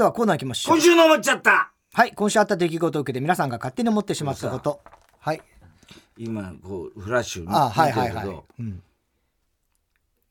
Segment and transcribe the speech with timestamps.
[0.00, 0.76] ではコーナー行きましょう。
[0.76, 1.72] 今週の思っちゃった。
[1.92, 4.80] はい今週あった出来事を受けて皆さんが勝手に思ってしまったこと。
[5.18, 5.42] はい。
[6.16, 7.48] 今こうフラッシュ見
[7.92, 8.82] てるけどはい、うん、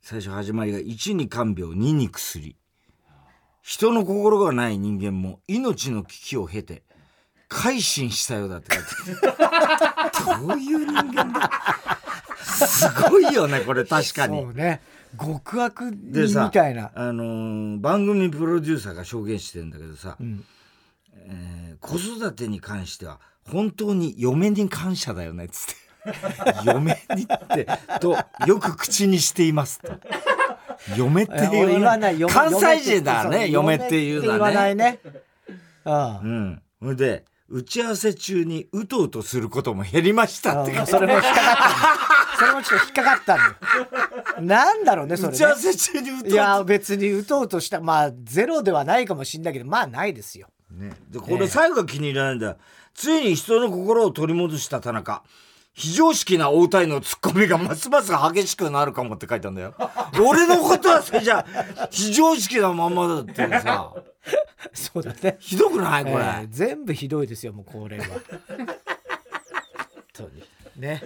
[0.01, 2.55] 最初始まりが1に看病2に薬。
[3.61, 6.81] 人の心がない人間も命の危機を経て
[7.47, 10.47] 改心したようだって書いてある。
[10.47, 11.51] どういう人間だ？
[12.43, 14.41] すごいよねこれ確かに。
[14.41, 14.81] そうね
[15.17, 16.91] 極悪でみたいな。
[16.93, 20.43] あのー番組プロデューサーが証言してんだけどさ、ん。
[21.15, 25.89] えー子育てに関しては本当に嫁に感謝だよねっつって。
[26.65, 27.67] 嫁にって
[27.99, 29.91] とよく口にしていますと。
[30.95, 32.19] 嫁って言わ言わない。
[32.19, 34.71] 嫁関西人だね嫁っていうの言わなはね。
[34.71, 34.99] いね。
[35.85, 36.61] あうん。
[36.81, 40.77] それで打ち合わせ中にうとうとすることも減りましたって。
[40.77, 44.41] あそれも引っかかったそれもちょっと引っかかったんだよ。
[44.41, 45.33] なんだろうねそれね。
[45.33, 46.29] 打ち合わせ中にうとうと。
[46.29, 47.81] いや別に打とうとした。
[47.81, 50.47] まあゼロではないかもしんないけどまあないですよ。
[50.71, 52.57] ね、でこれ最後が気に入らないんだ、
[52.93, 55.23] ついに人の心を取り戻した田中。
[55.73, 59.73] 非常識な応対のツッコミがますます激しくなるかもって書いたんだよ。
[60.21, 63.93] 俺のことはさじゃあ非常識なまんまだってさ。
[64.73, 65.37] そうだね。
[65.39, 66.03] ひどくない？
[66.03, 68.05] これ、えー全部ひどいですよもうこれは。
[68.05, 68.67] 本
[70.13, 70.43] 当に。
[70.75, 71.01] ね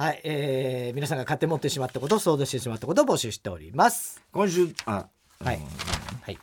[0.00, 4.22] はい、えー皆さんが勝手に持ってしまったこと想像してしまったことを募集しております。
[4.30, 5.08] 今週あ
[5.40, 5.60] はい。
[6.22, 6.38] はい。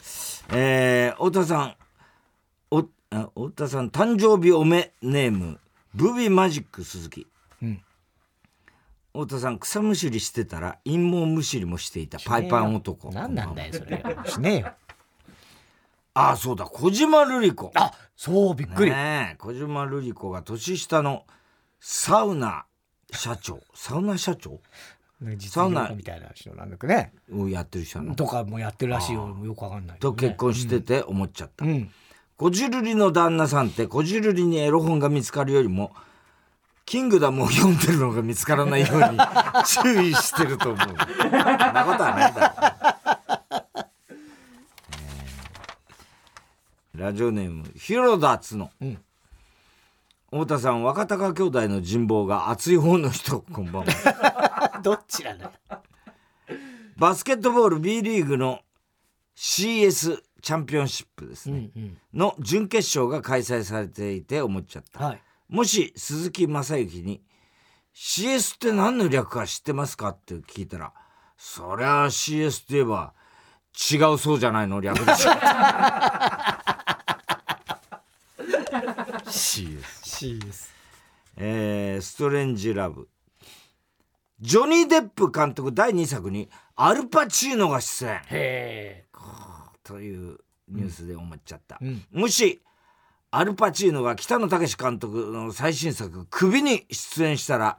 [0.51, 1.75] えー、太田さん
[2.69, 5.61] おあ太田さん誕生日おめネーム
[5.93, 7.27] ブビマジック鈴木、
[7.63, 7.81] うん。
[9.13, 13.09] 太田さん草むしりしてたら陰謀むしりもしていたパイパン男。
[13.13, 14.71] 何なんだよそれしねえよ。
[16.13, 17.71] ああそうだ小島瑠璃子。
[17.73, 21.23] あそうびっくり、ねえ小島瑠璃子が年下の
[21.79, 22.65] サウナ
[23.15, 24.59] 社長サウナ社長？
[25.21, 27.13] 実業家みたいな人なんだけどね。
[27.33, 28.15] をやってる人なの。
[28.15, 29.35] とかもやってるらしいよ。
[29.43, 31.89] よくわかんないけどとね、結婚してて思っちゃった、うん
[32.37, 35.93] こじるりの旦那さんってこじるりにエロ本が見つかるよりも
[36.85, 39.17] キングダムを読んでるのが見つからないように
[39.65, 40.87] 注意してると思う。
[40.87, 40.97] そん
[41.31, 43.79] なことはないだろ、
[46.93, 46.97] え。
[46.97, 48.97] ーラジオネーム広田つの、ん
[50.35, 54.79] 太田さん若隆兄弟の人望が熱い方の人こんばんは。
[54.83, 55.51] どっちなんだよ。
[56.97, 58.59] バスケットボール B リーグの
[59.37, 65.05] CS チャンピオンシップですね、うんの準決勝が開催されていて思っちゃった。
[65.05, 65.21] はい。
[65.47, 67.21] もし鈴木雅之に
[67.93, 70.91] CS って何の略か知ってますかって聞いたら
[71.37, 73.13] そりゃ CS って言えば
[73.89, 75.31] 違うそうじゃないの略でしょ
[79.39, 80.73] CS C です。
[81.35, 83.09] えーストレンジラブ。
[84.39, 88.11] ジョニー・デップ監督第2作にアルパチーノが出演。
[88.11, 89.05] へえ
[89.83, 90.37] という
[90.69, 92.03] ニュースで思っちゃった、うん。
[92.11, 92.61] もし
[93.31, 97.77] アルパチーノが北野武監督の最新作「首」に出演したら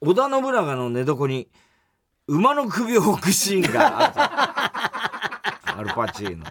[0.00, 1.48] 織田信長の寝床に
[2.26, 3.98] 馬の首を置くシーンが
[5.72, 6.44] ある アルパチーノ。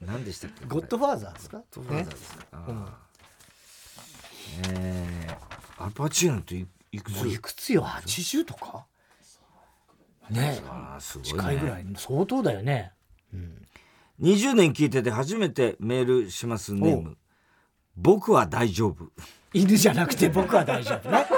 [0.00, 1.58] 何でしたっけゴッドファーザーですか？
[1.58, 3.11] ゴッドファーザーですか、あー
[4.68, 7.26] えーアルパチーノっていいくつ？
[7.28, 8.86] いくつよ？80とか？
[10.30, 10.60] ね
[11.00, 12.92] すごい近いぐらねい相当だよね。
[14.20, 17.16] 20年聞いてて初めてメールしますネーム。
[17.96, 19.10] 僕は大丈夫。
[19.52, 21.26] 犬じゃなくて僕は大丈夫ね。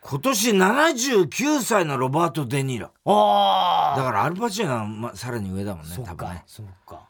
[0.00, 6.42] 今年79歳のロバート・デ・ニーロあだからアルパチーノは、ま、さらに上だもんね多分ね。
[6.46, 7.06] そっか。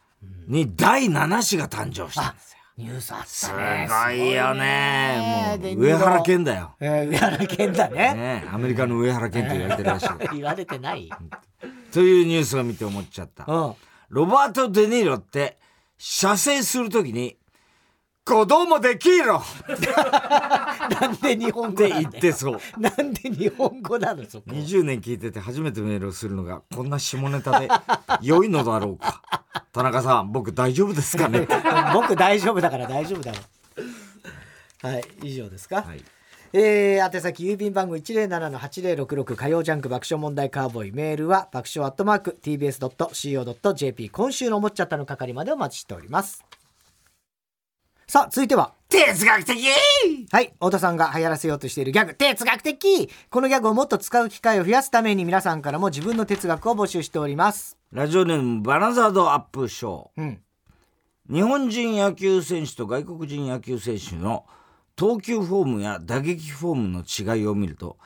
[0.48, 3.88] に第7子が誕生したんですよニュースあっすたね。
[3.90, 5.56] ごいよね。
[5.58, 5.74] すごいね。
[5.74, 8.14] デニーロもう上原健だよ、えー、上原健だね。
[8.14, 11.10] ね、アメリカの上原健と言われてるらしい 言われてない。
[11.92, 13.44] というニュースを見て思っちゃった。
[13.48, 13.74] うん。
[14.10, 15.58] ロバート・デ・ニーロって
[15.98, 17.36] 射精するときに
[18.28, 19.42] 子供できろ
[21.00, 22.08] なんで日本って言語なんだよ。
[22.10, 27.68] ってそうなんで日本語なのそこ？20年聞いてて初めてメールをするのがこんな下ネタで
[28.20, 29.22] 良いのだろうか。
[29.72, 31.48] 田中さん僕大丈夫ですかね？
[31.94, 33.38] 僕大丈夫だから大丈夫だろ
[34.90, 36.02] はい以上ですか、はい。
[36.52, 46.44] えー、宛先郵便番号107-8066火曜ジャンク爆笑問題カーボーイメールは爆笑アットマーク tbs.co.jp 今週の思っちゃったの係までお待ちしております
[48.10, 48.72] さあ続いては。
[48.88, 49.54] 哲学的！
[50.32, 52.14] はい太田さんが流行らせようとしているギャグ。
[52.14, 53.10] 哲学的！
[53.28, 57.76] このギャグをもっと使う機会を増やすために皆さんからも自分の哲学を募集しております。
[57.92, 60.08] ラジオネームバナザードアップショー。
[60.16, 60.40] うん。
[61.30, 64.46] 日本人野球選手と外国人野球選手の
[64.96, 67.98] 投球フォームや打撃フォームの違いを見ると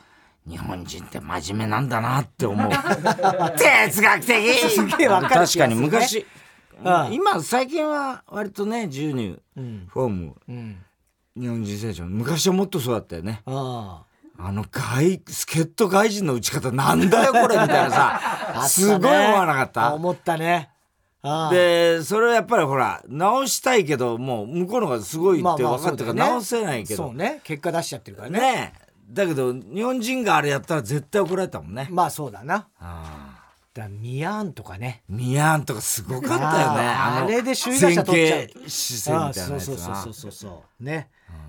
[0.49, 2.71] 日本人って真面目なんだなって思う。
[3.57, 4.59] 哲学的！
[4.69, 6.27] すげえわかる気確かに昔、
[6.79, 7.13] うん。
[7.13, 9.87] 今最近は割とね自由にうん。
[9.89, 10.85] フォーム、うん。
[11.37, 13.43] 日本人選手も昔はもっとそうだったよね。
[13.47, 14.05] あ
[14.39, 14.53] あ。
[14.53, 18.21] の外助っ人外人の打ち方なんだよこれみたいなさ。
[18.63, 19.95] あすごい思わなかった。
[19.95, 20.71] 思ったね。
[21.51, 27.41] でそれはやっぱりほら直したいけどもう向こうの方がすごいって分かってるから直せないけど、そうね。
[27.45, 28.41] 結果出しちゃってるからね。
[28.41, 28.73] ね
[29.09, 32.67] だけど日本人があれやったら絶対怒られたもんね、まあそうだな。
[32.81, 33.42] ああ
[33.75, 35.03] だミヤーンとかね。
[35.09, 36.81] ミヤンとかすごかったよね。
[36.81, 38.39] あれで首位打者取っちゃう。
[38.39, 40.85] 前傾姿勢みたいなやつがそうそうそうそうそう。
[40.85, 41.09] ね、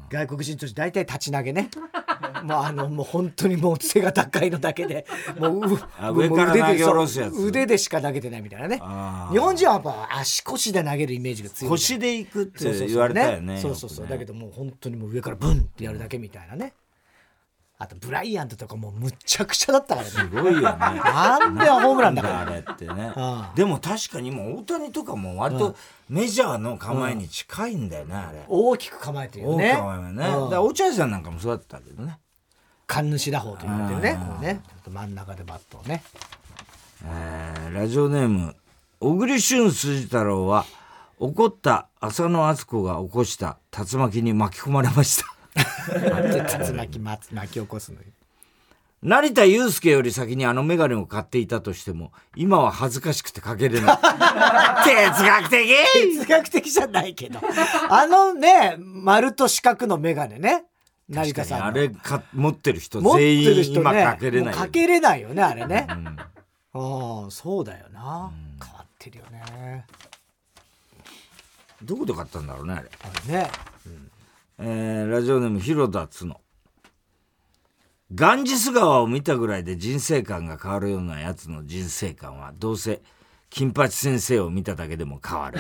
[0.10, 1.70] 外国人として大体立ち投げね。
[2.44, 5.06] もうあのもう本当にもう背が高いのだけで。
[5.38, 7.36] もううあ上から投げ下ろすやつ。
[7.36, 8.78] 腕でしか投げてないみたいなね。
[9.32, 14.12] 日本人はやっぱ足腰で投げるイメージが強い腰で行くって言われたよねそうそうそう、ね。
[14.12, 16.74] だけどもう本当にもう上からブンってやるだけみたいなね
[17.84, 20.12] あとブライアントとかもうむっちゃくちゃだったからね。
[20.14, 20.62] すごいよね。
[20.62, 22.34] なんでホームランだから。
[22.34, 23.12] だあれってね。
[23.56, 25.76] でも確かにもう大谷とかも割と
[26.10, 28.44] メジャーの構えに近いんだよねあれ。
[28.48, 30.22] 大きく構えてるよ大ね川はね。
[30.24, 30.50] だうん。
[30.50, 32.18] から落合さんなんかもそうだったけどね。
[32.88, 34.62] 神主打法と言われてるねね。
[34.68, 36.04] ちょっと真ん中でバットをね。
[37.06, 38.56] えーラジオネーム
[39.00, 40.66] 小栗旬筋太郎は
[41.20, 48.06] 怒った浅野敦子が起こした竜巻に巻き込まれました竜巻巻巻き起こすのよ。
[49.02, 53.98] 成田悠介より先にあの眼鏡を買っていたとしても今は恥ずかしくてかけれない。
[54.00, 55.76] 哲学的！
[56.22, 57.40] 哲学的じゃないけど。
[57.90, 60.66] あのね丸と四角の眼鏡ね。
[61.10, 61.66] 成田さんの。
[61.66, 65.86] あれか持ってる人全員ね今かけれないかけれないよねあれね。
[65.90, 66.18] うん。
[66.76, 68.32] ああそうだよな。
[68.64, 69.86] 変わってるよね。
[71.84, 73.52] どこで買ったんだろうねあれ、あれね
[74.66, 76.40] えーラジオネーム広田つの。
[78.16, 83.02] ガンジス川を見たぐらいで人生観が変わるようなやつの人生観はどうせ
[83.50, 85.60] 金八先生を見ただけでも変わる。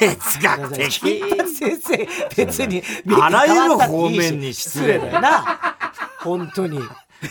[0.00, 1.00] 哲学的。
[1.00, 2.82] 金八先生別に
[3.20, 5.20] あらゆる方面に失礼だよ。
[5.20, 5.76] な
[6.20, 6.80] 本当に。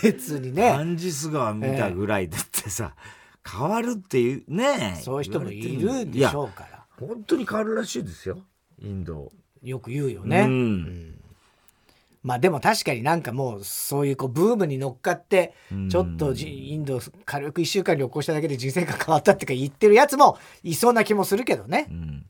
[0.00, 2.94] 別にガねンジス川見たぐらいでってさ、
[3.44, 6.70] 変わるっていうねそういう人もいるんでしょいうから。
[6.70, 8.38] や本当に変わるらしいですよ。
[8.80, 9.32] インド
[9.62, 11.14] よく言うよね、うん。
[12.22, 15.88] まあでも確かになんかもうそういうこうブームに乗っかってうん。
[15.88, 21.86] ちょっとじインド軽く1週間旅行しただけで人生観変わったってか言ってるやつもいそうな気もするけどね。
[21.90, 22.26] うん。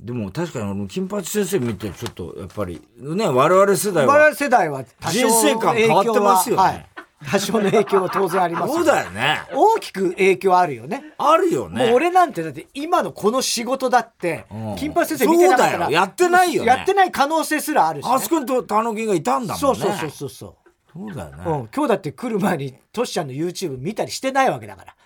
[0.00, 6.62] でも確かに俺も金八先生見てちょっとやっぱりね我々世代は我々世代は人生観変わってますよね。
[6.62, 6.86] はい
[7.28, 8.72] 多少の影響は当然あります。
[8.72, 9.42] そうだよね。
[9.52, 11.12] 大きく影響あるよね。
[11.18, 11.86] あるよね。
[11.86, 14.76] もう俺なんてだって今のこの仕事だってうん。
[14.76, 15.90] 金八先生見てなかったらそうだよ。
[15.90, 16.68] やってないよね。
[16.68, 19.78] やってない可能性すらあるしね、あそこにとタノキンがいたんだもんね。
[19.78, 20.54] そうそうそうそうそう。
[20.92, 24.96] そうだよね、うん、今日だって来る前にトシちゃんの YouTube 見たりしてないわけだから。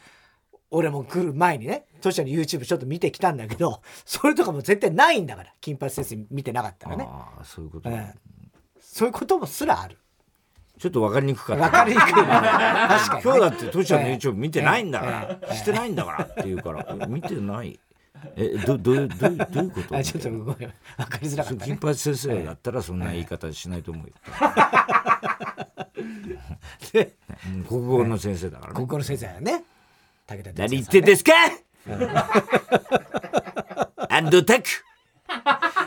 [0.71, 8.19] 俺も来る前にねトシちゃんの YouTube ちょっと見てきたんだけどそれとかも絶対ないんだから金八先生見てなかったらね、ああそういうこと、ええ
[8.81, 9.99] そういうこともすらある
[10.79, 11.65] ちょっと分かりにくかった。
[11.65, 12.23] 分かりにくいね。
[12.23, 14.15] 確かにね、今日だってトシちゃんのええ。
[14.17, 15.57] YouTube 見てないんだから、ええ。
[15.57, 16.87] してないんだからって言うから。
[16.91, 17.79] え見てない。
[18.37, 19.97] えどどういうどういうどういうこと？
[19.97, 20.47] あちょっとごめん。
[20.47, 20.69] 分か
[21.23, 24.13] りづらかった金ね八先生だったらそんな言い方しないと思うよ、
[26.93, 27.13] で
[27.47, 28.81] うん国語の先生だからね。
[28.81, 29.65] 高校の先生だよね。
[30.27, 31.33] 武田何言ってんですか？
[34.09, 34.65] アンドタク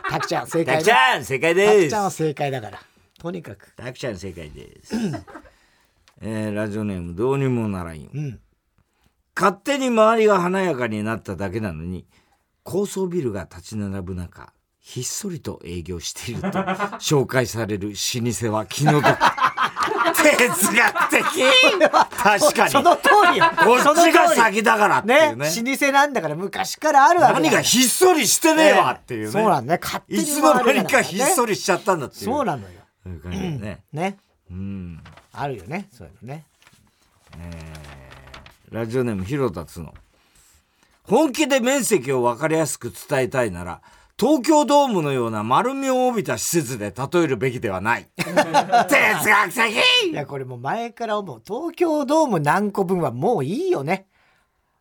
[0.09, 1.83] タクちゃん正解タクちゃん正解タです。
[1.85, 2.79] クちゃんは正解だから
[3.19, 3.73] とにかく。
[3.75, 4.95] タクちゃん正解です。
[6.21, 8.09] えーラジオネームどうにもならんよ。
[8.13, 8.39] うん。
[9.35, 12.07] 勝手に周りが華やかになっただけなのに
[12.63, 16.47] 高層ビルが立ち並ぶ中ひっそりと営業していると
[16.97, 17.95] 紹介される老
[18.31, 19.03] 舗は気の毒。
[20.23, 21.23] 哲学的。
[22.17, 22.71] 確かに。
[22.71, 23.45] その通りよ。
[23.63, 25.31] こっちが先だからっていね。
[25.33, 32.25] うね老舗なんだから昔からあるわけだ何がひっそりしてねえわっていうね、そうなんだね勝手にいつの間にかひっそりしちゃったんだっていう。
[32.25, 32.76] そうなのよ
[33.07, 33.83] そういう感じね。
[33.93, 34.17] ね。
[34.51, 35.01] うん。
[35.33, 35.87] あるよね。
[35.91, 36.45] そういうのね。
[38.69, 39.93] ラジオネーム広田つの。
[41.03, 43.81] 本気で面積を分かりやすく伝えたいなら
[44.19, 48.09] 東京ドームのような丸みを帯びた施設で例えるべきではない。
[48.17, 50.09] 哲学的！
[50.11, 51.41] いやこれもう前から思う。
[51.45, 54.07] 東京ドーム何個分はもういいよね。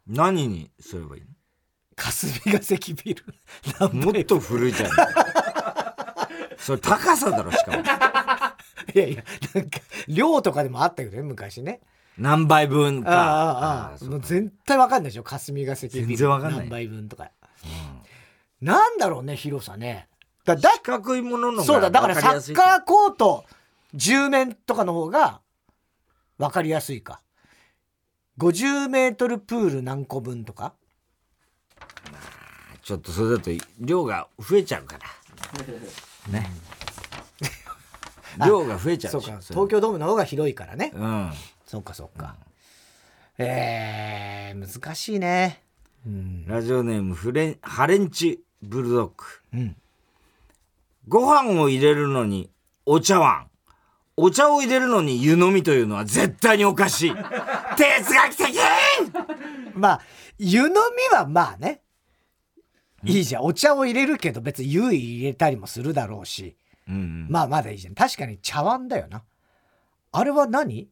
[0.07, 1.23] 何にすればいい
[1.95, 3.25] 霞ヶ関ビル。
[3.79, 4.91] のもっと古いじゃん
[6.67, 7.79] それ高さだろしかも。
[8.93, 9.23] いやいや
[9.55, 11.81] なんか量とかでもあったけどね昔ね。
[12.19, 13.11] 何倍分か。
[13.11, 16.61] ああああもう絶対わかんないでしょ霞ヶ関全然わかんない。
[16.63, 17.31] 何倍分とか、
[18.61, 20.09] なんだろうね広さね。
[20.45, 23.45] だだ四角いもののそうだだからサ分かりやすいッカーコート
[23.95, 25.41] 10面とかの方が
[26.39, 27.23] わかりやすいか。
[28.39, 30.75] 50メートルプール何個分とか。
[32.83, 35.07] ちょっとそれだと量が増えちゃうから
[36.29, 36.51] ね。
[38.45, 39.39] 量が増えちゃうそうか。
[39.41, 40.93] 東京ドームの方が広いからね。
[40.95, 41.33] うん。
[41.65, 42.37] そうかそうか、
[43.39, 45.63] えー、難しいね。
[46.07, 46.47] うん。
[46.47, 49.25] ラジオネームフレンハレンチブルドッグ。
[49.55, 49.77] うん。
[51.09, 52.51] ご飯を入れるのに
[52.85, 53.49] お茶碗。
[54.17, 57.11] お茶を入れるのに湯飲みというのは絶対におかしい。
[57.77, 58.59] 哲学的！
[59.75, 60.01] まあ
[60.39, 61.83] 湯飲みはまあね
[63.07, 63.45] いいじゃん。
[63.45, 66.57] お茶を入れるけど別に湯入れたりもするだろうし。
[66.89, 67.27] うんうん。
[67.29, 67.95] まあまだいいじゃん。
[67.95, 69.23] 確かに茶碗だよな。
[70.13, 70.89] あれは何？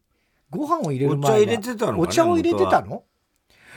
[0.50, 1.36] ご飯を入れる前は。
[1.36, 3.04] お茶入れてたのお茶を入れてたの？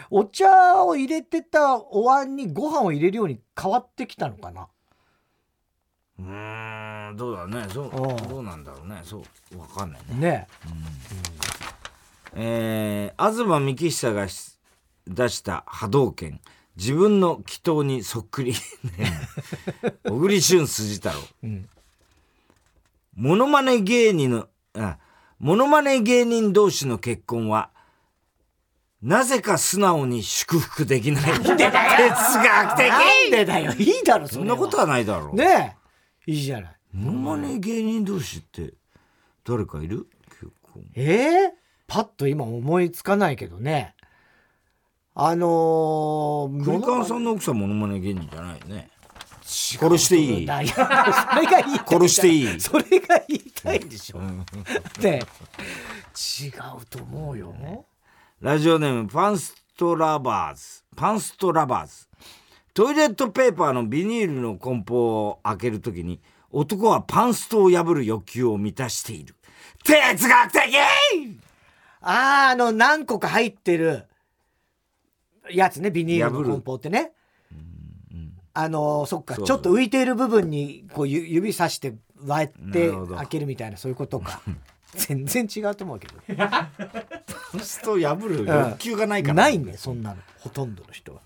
[0.09, 4.67] お茶を入れてたお椀にご飯を入れるように変わってきたのかな。
[6.19, 7.67] うーんどうだね。
[7.71, 8.27] そううん。
[8.27, 9.01] どうなんだろうね。
[9.03, 9.17] そ
[9.51, 10.15] うわかんないね。
[10.19, 10.47] ね。
[12.35, 14.57] えー、東幹久がし
[15.07, 16.39] 出した波動拳
[16.77, 18.53] 自分の祈祷にそっくり。
[18.53, 18.57] ね
[20.05, 21.15] 小栗旬筋太郎。
[21.43, 21.69] え、うん、
[23.15, 24.99] モノマネ芸人のあ
[25.39, 27.71] モノマネ芸人同士の結婚は
[29.01, 31.23] なぜか素直に祝福できない。
[31.23, 31.57] 哲学
[32.77, 32.89] 的。
[32.89, 33.71] なんでだよ。
[33.73, 35.77] いいだろそんなことはないだろう、ね
[36.27, 36.31] え。
[36.31, 36.75] いいじゃない。
[36.93, 38.73] モノマネ芸人同士って
[39.43, 40.07] 誰かいる？
[40.29, 40.83] 結婚。
[40.95, 41.49] えー、
[41.87, 43.95] パッと今思いつかないけどね
[45.19, 48.91] あのー、クリカンさんの奥さんモノマネ芸人じゃないよね。
[49.41, 50.45] 殺していい。
[50.45, 51.79] それが言いたい。
[51.87, 52.59] 殺していい。
[52.59, 54.21] それが言いたいんでしょ、
[55.01, 57.55] で違うと思うよ、
[58.41, 60.83] ラジオネームパンストラバーズ。
[60.95, 62.07] パンストラバーズ。
[62.75, 66.21] トイレットペーパーのビニールの梱包を開けるときに
[66.51, 69.33] 男はパンストを破る欲求を満たしている。
[69.83, 70.61] 哲学的！
[72.01, 74.03] あーあの何個か入ってる
[75.51, 77.11] やつねビニールの梱包ってね。
[78.53, 81.93] あのそっかちょっと浮いている部分にこうゆ指さして
[82.25, 84.41] 割って開けるみたいなそういうことか。
[84.95, 86.69] 全然違うと思うけどパ
[87.55, 90.17] ンストを破る欲求がないから、ないんだよそんなの。
[90.39, 91.21] ほとんどの人は。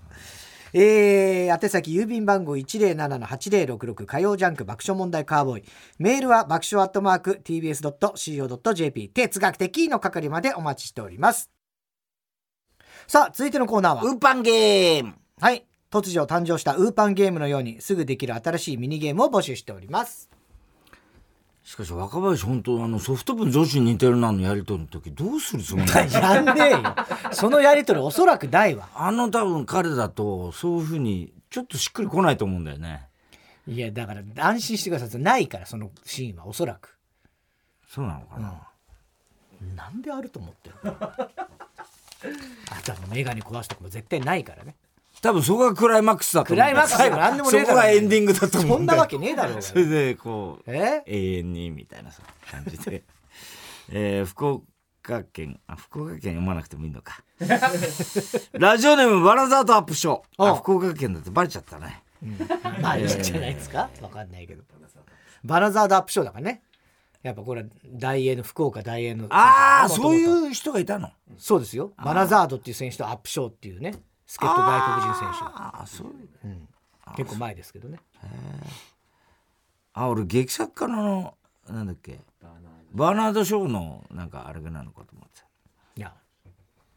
[0.74, 5.64] えー、宛先郵便番号107-8066火曜ジャンク爆笑問題カーボーイ。
[6.00, 11.50] メールは爆笑アットマーク TBS.CO.JP 哲学的の係までお待ちしております
[13.12, 14.04] さあ続いてのコーナーは。
[14.04, 15.16] ウーパンゲーム。
[15.42, 15.66] はい。
[15.92, 20.30] 突如誕生したウーパンゲームのようにすぐできる新しいミニゲームを募集しております。
[21.66, 26.82] しかし若林本当あのソフト部女子に似てるなのやりとりの時どうするつもり やんねえよ。
[27.34, 28.88] そのやりとりおそらくないわ。
[28.96, 33.10] あの多分彼だとそういうふうにちょっとしっくりこないと思うんだよね。
[33.68, 35.22] いやだから安心してください。
[35.22, 36.98] ないからそのシーンはおそらく。
[37.90, 38.70] そうなのかな、
[39.76, 40.98] なんであると思ってるの？
[42.72, 44.76] あとはメガネ壊すとかも絶対ないからね。
[45.22, 51.04] 多分そこがクライマックスだと思うクライマックス最後なんでもねえだろそこがエンディングだと思うそんなわけねえだろうがそれでこうえ？
[51.06, 53.04] 永遠にみたいなさ感じで、
[53.92, 54.48] えー福
[55.04, 57.22] 岡県あ福岡県読まなくてもいいのか。
[58.54, 60.44] ラジオネームバラザードアップショー。
[60.44, 62.02] ああ福岡県だってバレちゃったね。
[62.82, 63.90] まあいいんじゃないですか？
[64.02, 64.64] わかんないけど。
[65.44, 66.62] バラザードアップショーだからね
[67.24, 71.12] やっぱこれは大英の福岡大英のああそうういう人がいたの？
[71.38, 71.94] そうですよ。
[72.04, 73.94] バラザードっていう選手とアップショーっていうね
[74.26, 76.08] 助っ人外国人選ああそう
[77.16, 78.00] 手結構前ですけどね。
[79.94, 81.36] あ俺劇作家の
[81.70, 82.20] なんだっけ？
[82.94, 85.48] バーナード・ショーのなんかあれなのかと思ってた。
[85.96, 86.14] いや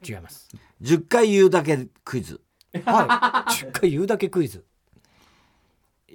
[0.06, 0.48] 違います。
[0.82, 2.40] 10回言うだけクイズ。
[2.84, 3.52] はい。
[3.52, 4.64] 10回言うだけクイズ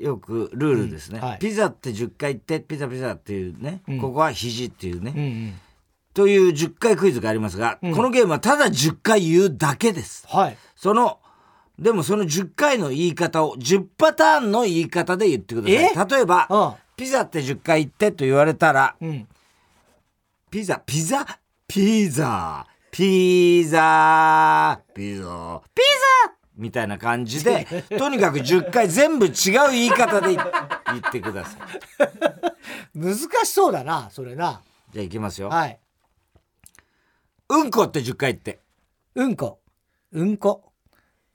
[0.01, 1.39] よくルールですね、うんはい。
[1.39, 3.99] ピザって10回言ってピザピザっていうね、うん。
[3.99, 5.53] ここは肘っていうね、うんうん。
[6.13, 7.95] という10回クイズがありますが、うん。
[7.95, 10.25] このゲームはただ10回言うだけです。
[10.27, 10.57] はい。
[10.75, 11.19] その
[11.77, 16.07] でもその10回の言い方を10パターンの言い方で言ってください。
[16.09, 19.27] 例えばあピザって10回言ってと言われたらうん。
[20.51, 21.25] ピザピザ？
[21.67, 22.65] ピザ。
[22.91, 24.81] ピザ。
[24.93, 25.61] ピザ。
[25.75, 25.83] ピ
[26.25, 27.65] ザみたいな感じで
[27.97, 29.33] とにかく10回全部違う
[29.71, 31.59] 言い方で言ってください。
[32.93, 34.61] 難しそうだなそれな。
[34.91, 35.79] じゃあいきますよ、はい。
[37.47, 38.59] うんこって10回言って。
[39.15, 39.59] うんこ。
[40.11, 40.71] うんこ。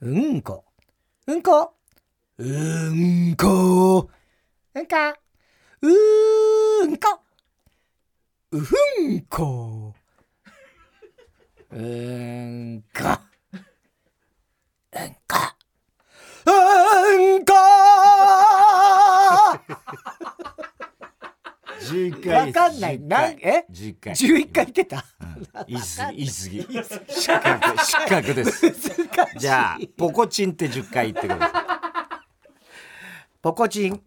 [0.01, 0.65] うんこ。
[1.27, 1.75] うんこ。
[2.39, 4.11] うんこ。
[4.75, 5.15] うんか
[5.81, 7.21] うーんこ。
[8.53, 9.95] うふんこ。
[11.71, 13.34] うんこ
[14.95, 15.37] うんこ。
[16.47, 17.53] うんこ。
[21.85, 23.01] 11わかんない。
[23.01, 24.15] なんえ？11回。
[24.15, 25.05] 11回言ってた、
[25.67, 27.13] 言い過ぎ言い過ぎ。
[27.13, 28.73] 失格失格です。
[29.37, 31.65] じゃあポコチンって10回言ってください。
[33.43, 34.03] ポコチン。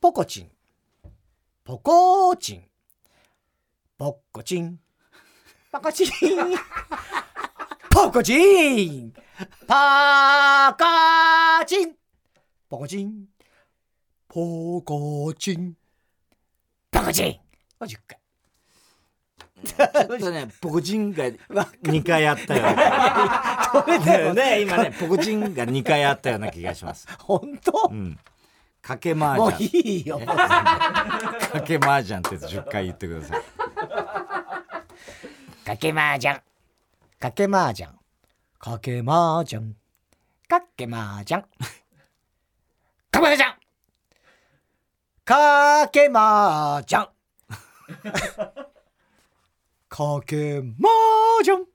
[0.00, 0.50] ポコチン。
[1.64, 2.64] ポコチン。
[3.98, 4.80] ポコチン。
[5.70, 6.08] ポコチン。
[6.08, 7.31] ポ
[8.12, 9.12] コチン。
[9.66, 11.94] パカチン。
[12.68, 13.24] ポコチン。
[14.28, 15.72] ポコチン。
[16.90, 17.32] ポコチン。
[17.78, 18.18] これ10回
[19.64, 19.84] ちょ
[20.16, 27.08] っとね ポコチンが2回あったような ね今ねポコチンが2回あったような気がします。
[27.18, 27.88] 本当？
[27.90, 28.18] うん。
[28.82, 30.18] かけ麻もう雀いいよ。
[30.26, 33.42] かけ麻雀って10回言ってください。
[35.64, 36.42] かけ麻雀。
[37.18, 38.01] かけ麻雀
[38.62, 39.74] かけまーじゃん。
[40.48, 41.44] かけまーじゃん。
[43.10, 43.54] かまじゃん
[45.24, 47.08] かけまーじゃん
[49.88, 51.66] かけまーじゃん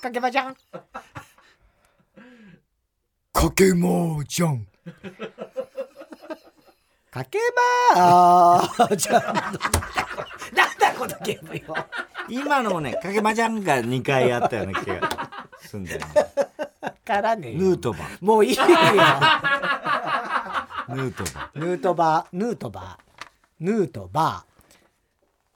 [0.00, 0.56] かけまーじゃん
[3.34, 4.66] かけまーじゃん
[7.16, 7.38] かけ
[7.94, 11.74] 麻雀なんだこのゲームよ。
[12.28, 16.06] 今のもねかけ麻雀が2回あったような気がすんだよね。
[17.06, 17.52] からね。
[17.52, 18.18] ヌートバー。
[18.20, 18.66] もういいよ。
[20.88, 22.36] ヌートバヌートバー。
[22.36, 23.64] ヌートバー。
[23.64, 24.44] ヌートバ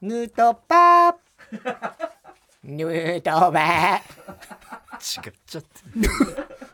[0.01, 0.07] ー。
[0.07, 1.15] ヌートバー。
[2.63, 5.27] ヌートバーー。
[5.27, 5.67] 違っちゃって。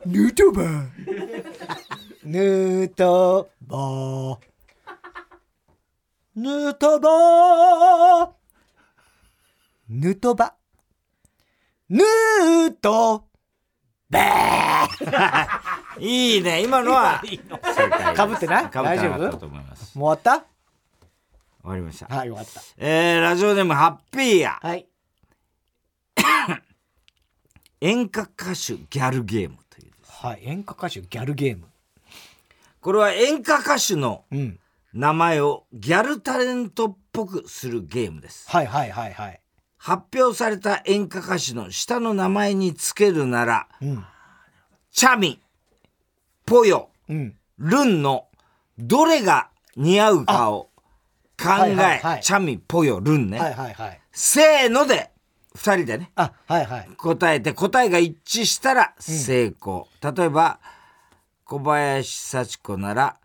[0.05, 0.87] ヌートバー。
[2.23, 4.46] ヌートバー
[6.37, 8.29] ヌートバー。
[9.89, 10.53] ヌートバ
[11.89, 13.25] ヌート
[14.07, 15.47] バー。
[15.99, 16.61] いいね。
[16.61, 17.23] 今のは
[18.15, 18.69] かぶってない？
[18.69, 19.97] かぶってなか大丈夫ったと思います。
[19.97, 20.39] もう終わっ
[21.63, 22.05] 終わりました。
[22.05, 22.61] たはい終わった。
[22.77, 24.59] えー、ラジオネームハッピーや。
[24.61, 24.87] はい。
[27.81, 31.67] 演歌歌手ギャルゲームというはい演歌歌手ギャルゲーム。
[32.79, 34.59] これは演歌歌手のうん
[34.97, 38.49] 名前をギャルタレントっぽくするゲームです。
[38.49, 39.39] はいはいはいはい。
[39.77, 44.03] 発表された演歌歌手の下の名前につけるならうん。
[44.91, 45.39] チャミ
[46.47, 47.35] ポヨうん。
[47.59, 48.25] ルンの
[48.79, 50.71] どれが似合うかを
[51.39, 52.21] 考はいえ、はいはい。
[52.23, 54.01] チャミポヨルンね、はいはいはい。
[54.11, 55.11] せーので
[55.55, 56.11] 2人でね。
[56.15, 56.89] あはいはい。
[56.97, 60.59] 答えて答えが一致したら成功、例えば
[61.45, 63.19] 小林幸子なら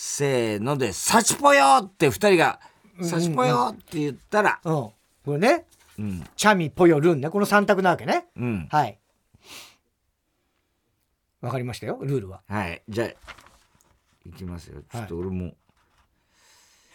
[0.00, 2.60] せーので「幸ぽよ!」って2人が
[3.02, 4.72] 「幸ぽよ!」って言ったらうん。
[4.72, 4.94] こ
[5.32, 5.64] れね。
[5.98, 6.24] うん。
[6.36, 7.28] チャミポヨルンね。
[7.28, 8.28] この3択なわけね。
[8.36, 8.68] うん。
[8.70, 8.96] はい。
[11.40, 12.42] わかりましたよルールは。
[12.46, 12.80] はい。
[12.88, 14.82] じゃあいきますよ。
[14.88, 15.56] ちょっと俺も、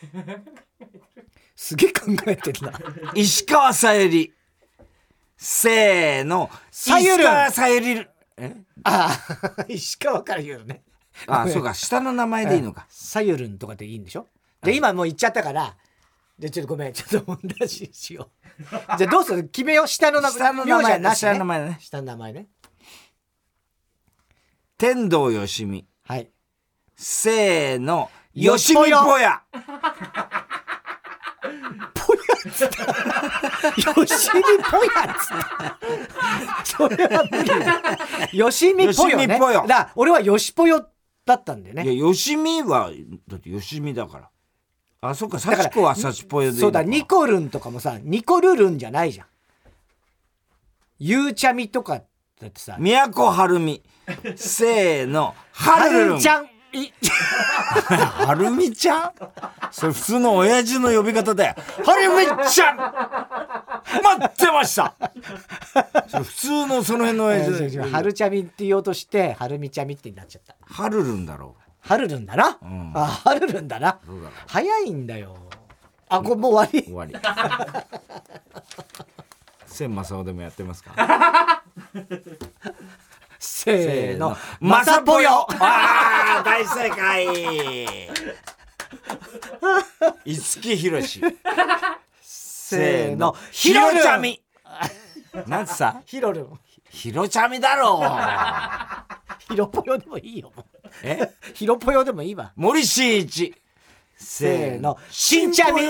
[1.58, 2.80] すげえ考えてるな。
[3.16, 4.34] 石川さゆり。
[5.36, 6.50] せーの。
[6.72, 8.08] さゆる石川さゆり。
[8.38, 8.56] え？
[8.86, 9.10] あ
[9.58, 10.84] あ 石川から言うのね
[11.28, 11.74] あそうか。
[11.74, 12.86] 下の名前でいいのか。
[12.90, 14.28] さゆるんとかでいいんでしょ？
[14.62, 15.76] で今もう言っちゃったから。
[16.40, 16.94] でちょっとごめん。
[16.94, 18.98] ちょっと問題ししよう。
[18.98, 19.44] じゃあどうする？
[19.46, 19.88] 決めよう。
[19.88, 20.40] 下の名前。
[20.40, 21.78] 下の名前ね、下の名前ね。
[21.80, 22.48] 下の名前ね。
[24.78, 25.86] 天童よしみ。
[26.06, 26.30] はい。
[26.96, 28.10] せーの。
[28.34, 28.58] よよ。
[28.58, 29.44] しみしぽよぽや
[33.78, 35.78] よしみぽやっつった。
[36.66, 38.30] それは無理だ。
[38.34, 39.18] よしみぽよ。
[39.18, 40.90] ねよしみぽよだから俺はよしぽよ
[41.26, 41.84] だったんだよね。
[41.84, 42.92] いやよしみは
[43.28, 44.30] だってよしみだから。
[45.02, 49.28] あそっか幸子は幸ぽよでそうだニコルンとかもさニコルルンじゃないじゃん。
[51.00, 52.02] ゆうちゃみとか
[52.40, 52.78] だってさ。
[52.80, 53.82] 都はるみ
[54.36, 55.36] せーの。
[55.52, 56.92] はるるんちゃんい
[58.26, 59.12] はるみちゃん？
[59.72, 61.56] それ普通の親父の呼び方だよ。
[61.86, 62.78] はるみちゃん！
[62.78, 64.94] 待ってました！
[66.08, 67.78] それ普通のその辺の親父。
[67.78, 70.56] のはるちゃみって言おうとしてはるみちゃみってなっちゃった。
[70.66, 72.92] はるるんだろはるるんだな、ん。
[72.96, 74.00] あはるるんだな。
[74.48, 75.36] 早いんだよ。
[76.10, 76.84] あこれもう終わり。
[76.84, 77.14] 終わり。
[79.68, 80.92] 千正雄でもやってますか？
[83.40, 84.38] せーの。
[84.62, 85.46] まさぽよ！
[85.60, 87.28] あー 大正解。
[90.26, 91.22] 五木ひろし。
[92.22, 93.36] せーの。
[93.52, 94.42] ひろちゃみ。
[95.48, 96.60] なんつさひろるん。
[96.90, 98.02] ひろちゃみだろ。
[99.50, 100.52] ひろぽよでもいいよ。
[101.04, 101.32] え？
[101.54, 102.54] ひろぽよでもいいわ。
[102.56, 103.56] 森進一。
[104.16, 104.98] せーの。
[105.10, 105.82] しんちゃみ。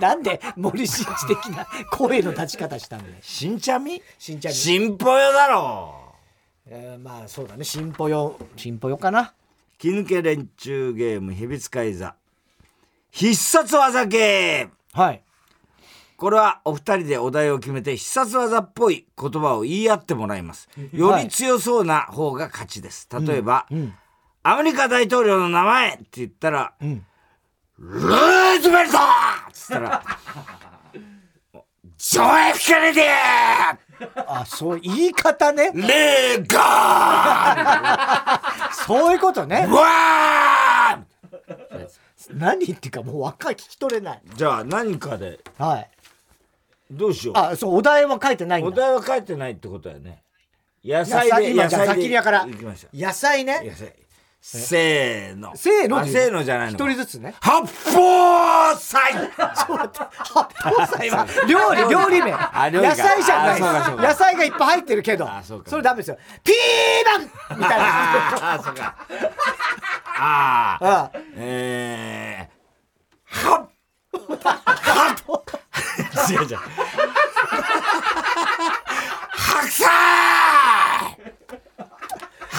[0.00, 4.02] なんで森進一的な声の立ち方したんだよしんちゃみ？
[4.18, 4.54] しんちゃみ。
[4.54, 5.94] しんぽよだろ。
[6.66, 7.64] えーまあそうだね。
[7.64, 8.36] しんぽよ。
[8.56, 9.34] しんぽよかな
[9.80, 12.14] 気抜け連中ゲームヘビ使い座。
[13.10, 14.72] 必殺技ゲーム。
[14.92, 15.22] はい。
[16.18, 20.68] これはお二人でお題を決めて必殺技っぽい言葉を言い合ってもらいます。
[20.92, 23.08] より強そうな方が勝ちです。
[23.10, 23.94] 例えば、ん。
[24.42, 27.06] アメリカ大統領の名前って言ったら、ん。
[27.78, 29.00] ルーズベルトっ
[29.54, 30.04] つったら、
[31.96, 33.08] ジョエフ・ケネデ
[34.26, 35.72] あそう言い方ね。
[35.74, 38.40] ィレーガ
[38.72, 39.66] そういうことね。
[39.68, 41.90] ーわー
[42.32, 44.22] 何言っていうかもう若い聞き取れない。
[44.34, 45.90] じゃあ何かで、はい。
[46.90, 47.38] どうしよう。
[47.38, 48.68] あそうお題は書いてないんだ。
[48.68, 50.22] お題は書いてないってことだよね。
[50.84, 52.46] 野野菜で、菜今じゃあから。
[52.46, 53.62] 野菜ね。
[53.64, 53.94] 野菜。
[54.42, 55.54] せーの。
[55.54, 56.04] せーの？
[56.06, 56.78] せーのじゃないの。
[56.78, 57.34] 一人ずつね。
[57.40, 59.12] 八宝菜。
[59.36, 62.20] 八宝菜は 料理料理。
[62.22, 62.30] 名。
[62.70, 63.60] 野菜じゃない。
[63.60, 66.18] 野菜がいっぱい入ってるけどあそそれダメですよ。
[66.42, 66.56] ピー
[67.06, 67.84] マンみたいな。
[67.84, 68.96] ああ、そうか。
[70.18, 70.86] ああ。
[70.86, 71.10] あ。
[71.36, 73.48] えー。
[73.48, 73.68] はっ。
[74.42, 76.30] はっ。
[76.30, 76.58] 違う違う。
[79.36, 79.86] 白菜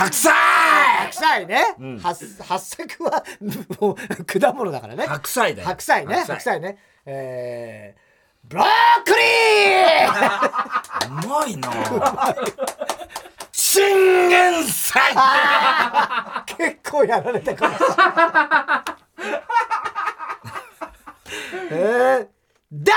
[0.02, 0.32] 白菜！
[1.12, 3.24] 白菜ね、はっ八作は
[3.80, 5.06] もう果物だからね。
[5.06, 5.68] 白菜だよ。
[5.68, 6.16] 白菜ね。
[6.16, 6.36] 白菜。
[6.38, 6.80] 白菜ね。
[7.06, 8.66] えー、ブロッ
[9.06, 11.26] コリー！
[11.26, 11.70] うまいな。
[13.52, 15.00] 信玄菜！
[16.58, 18.92] 結構やられたかもしれない
[21.74, 22.28] えー、
[22.72, 22.96] 大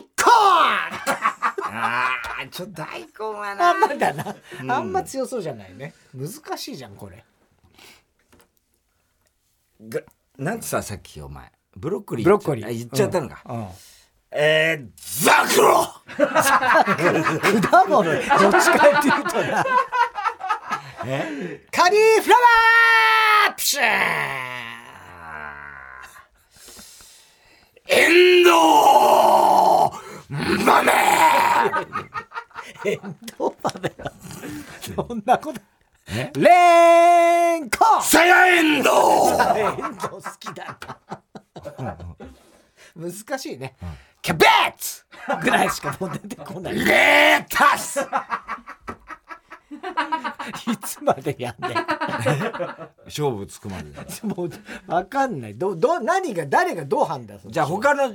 [0.00, 0.06] 根
[1.72, 2.08] あ
[2.42, 3.06] あ、ちょっと大根
[3.38, 3.72] はあな。
[3.74, 4.36] んまだな、
[4.68, 5.92] あんま強そうじゃないね。
[6.14, 7.24] 難しいじゃんこれ。
[9.88, 10.00] が
[10.38, 11.50] なんてさ、さっきお前。
[11.76, 12.24] ブロッコリー。
[12.24, 12.66] ブロッコリー。
[12.66, 13.42] あ言っちゃったのか。
[13.46, 13.66] うん
[14.38, 14.88] えー、
[15.24, 15.86] ザクロ。
[16.16, 18.02] 果物。
[18.04, 19.64] どっちかっていうとな。
[21.70, 23.84] カリフラワープシュー。
[27.88, 28.50] エンド
[30.30, 30.34] ウ
[30.64, 30.92] 豆
[32.84, 34.12] エンドウ豆だ
[34.80, 35.60] そんなこと。
[36.38, 38.02] レンコン。
[38.02, 38.90] サヤエンド。
[38.90, 40.78] ウエンドウ好きだ
[41.78, 41.96] な
[42.96, 43.76] 難しいね、
[44.22, 44.46] キャベ
[44.78, 45.04] ツ。
[45.42, 46.76] ぐらいしかもう出てこない。
[46.76, 48.00] いレタス
[50.80, 51.74] つまでやんねん。
[53.04, 54.50] 勝負つくまでだもう
[54.86, 55.58] 分かんない。
[55.58, 57.52] どど何が誰がどう判断するの？
[57.52, 58.14] じゃあ他の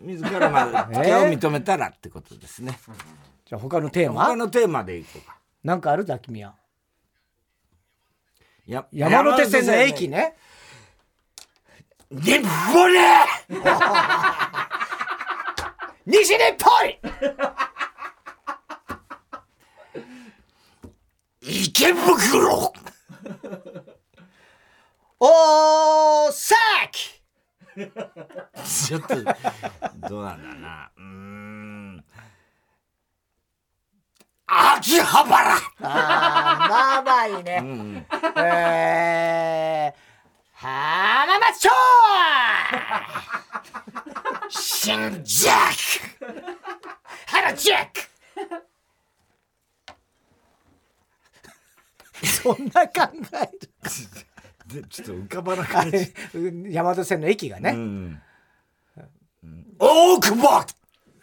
[0.00, 2.78] 自らまで手 を認めたらってことですね、
[3.44, 4.24] じゃあ他のテーマ？
[4.26, 5.36] 他のテーマでいこうか。
[5.62, 6.04] なんかある？
[6.04, 6.54] だ君は。
[8.66, 10.36] や山手線の駅ね。
[12.10, 12.48] 日暮里
[16.06, 17.00] 西日暮
[21.42, 22.72] 池袋！
[25.20, 27.19] 大崎
[28.64, 29.14] ちょっと
[30.08, 30.90] どうなんだな。
[30.96, 32.04] うーん。
[34.46, 35.54] 秋葉原。
[35.54, 39.98] あーまあまあいいね、うんえー、
[40.54, 41.70] 浜松町。
[44.48, 46.10] 新ジャッ
[47.26, 48.10] 原宿
[52.24, 53.90] そんな考えるク
[54.72, 58.20] でちょっと浮かばなくあなっちゃっれうん山手線の駅がね、たうん。
[59.78, 60.48] 大久保！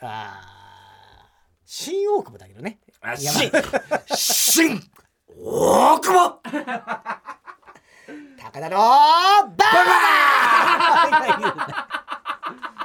[0.01, 0.47] あー。
[1.65, 2.79] 新大久保だけどね。
[3.15, 3.51] 新。
[4.15, 4.81] 新
[5.29, 6.39] 大久保！
[8.37, 9.53] 高田のバ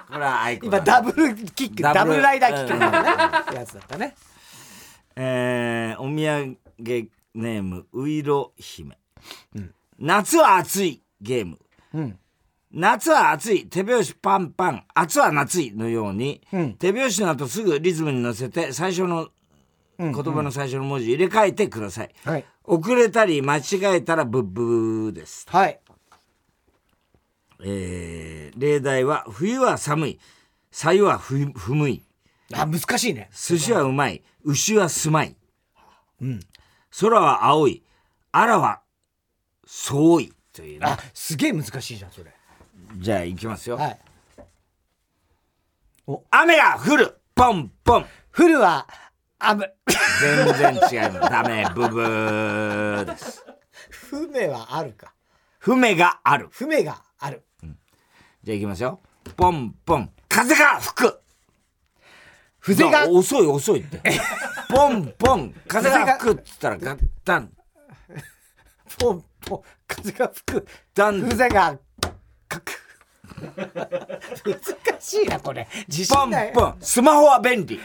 [0.09, 4.15] これはアイコン今ダブルキックダダブルライダーキックみたいなねやつだったね。
[5.17, 6.59] えー、お土産
[7.35, 8.99] ネームういろ姫、
[10.03, 11.59] 夏は暑いゲーム。
[11.95, 12.19] うん。
[12.73, 13.69] 夏は暑い。
[13.69, 14.85] 手拍子パンパン。
[14.95, 16.75] 暑は夏いのように、うん。
[16.75, 19.29] 手拍子の後すぐリズムに乗せて最初の
[19.99, 22.45] 言葉の最初の文字入れ替えてください、はい。
[22.65, 23.63] 遅れたり間違
[23.97, 25.47] えたらブッブーです。
[25.49, 25.81] はい。
[27.65, 30.19] えー、例題は冬は寒い。
[30.73, 32.03] さゆはふふむい。
[32.53, 33.31] あ難しいね。
[33.33, 34.25] 寿司はうまい。
[34.43, 35.37] 牛はすまい、
[37.01, 37.85] 空は青い。
[38.33, 38.82] あらは
[39.75, 40.87] そういというね。
[40.87, 42.31] あすげえ難しいじゃんそれ。
[42.99, 43.99] じゃあいきますよ、はい。
[46.31, 47.19] 雨が降る。
[47.35, 48.07] ポンポン。
[48.33, 48.87] フルは
[49.39, 49.65] あぶ
[50.21, 53.05] 全然違いますダメブブー。
[53.07, 53.47] です
[53.89, 55.15] 船はあるか。
[55.59, 56.49] 船がある。
[56.51, 57.43] 船がある。
[58.43, 59.01] じゃあいきますよ。
[59.37, 60.11] ポンポン。
[60.29, 61.19] 風が吹く。
[62.61, 63.07] 風が。
[63.07, 64.03] な遅い遅いって。
[64.69, 65.55] ポンポン。
[65.67, 67.51] 風が吹くっつったらガッタン。
[68.99, 70.67] ポンポン風が吹く。
[70.95, 71.79] ダン風が
[72.49, 72.73] かく。
[74.45, 75.67] 難しいなこれ。
[75.89, 76.53] 自ポン信ない。
[76.53, 77.81] ポンスマホは便利。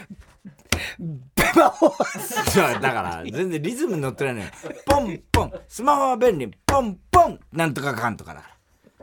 [1.52, 4.46] スマホそうだから全然リズムに乗ってないのよ。
[4.86, 5.52] ポンポン。
[5.66, 6.48] スマホは便利。
[6.66, 7.40] ポンポン。
[7.52, 8.46] なんとかかんとかだか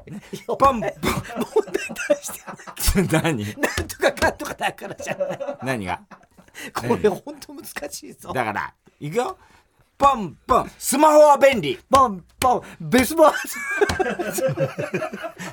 [0.07, 0.15] ら。
[0.47, 0.79] ポンポン。
[0.79, 0.93] 問題
[2.09, 3.43] 出して何？
[3.45, 5.39] なんとかかんとかだからじゃない。
[5.63, 6.01] 何が？
[6.73, 8.31] これ本当難しいぞ。
[8.31, 9.37] だからいくよ
[9.97, 10.69] ポンポン。
[10.77, 11.79] スマホは便利。
[11.89, 12.61] ポンポン。
[12.81, 13.37] ベースボール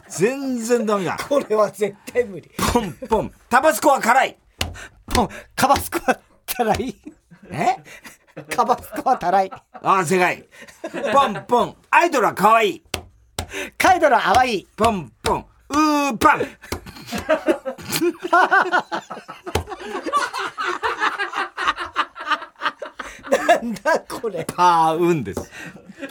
[0.09, 1.17] 全然ダメだ。
[1.29, 2.51] これは絶対無理。
[2.73, 3.33] ポンポン。
[3.49, 4.37] タバスコは辛い。
[5.15, 5.29] ポン。
[5.55, 6.97] カバスコはたらい。
[7.51, 7.77] え？
[8.49, 9.51] カバスコはたらい。
[9.51, 9.63] あ
[9.99, 10.49] あ正解。
[11.13, 11.77] ポンポン。
[11.91, 12.83] アイドルは可愛い。
[13.79, 14.67] カイドラ淡い。
[14.77, 15.47] ポンポン。
[15.69, 16.41] ウーパン
[23.63, 24.45] なんだこれ。
[24.45, 25.41] パーウンです。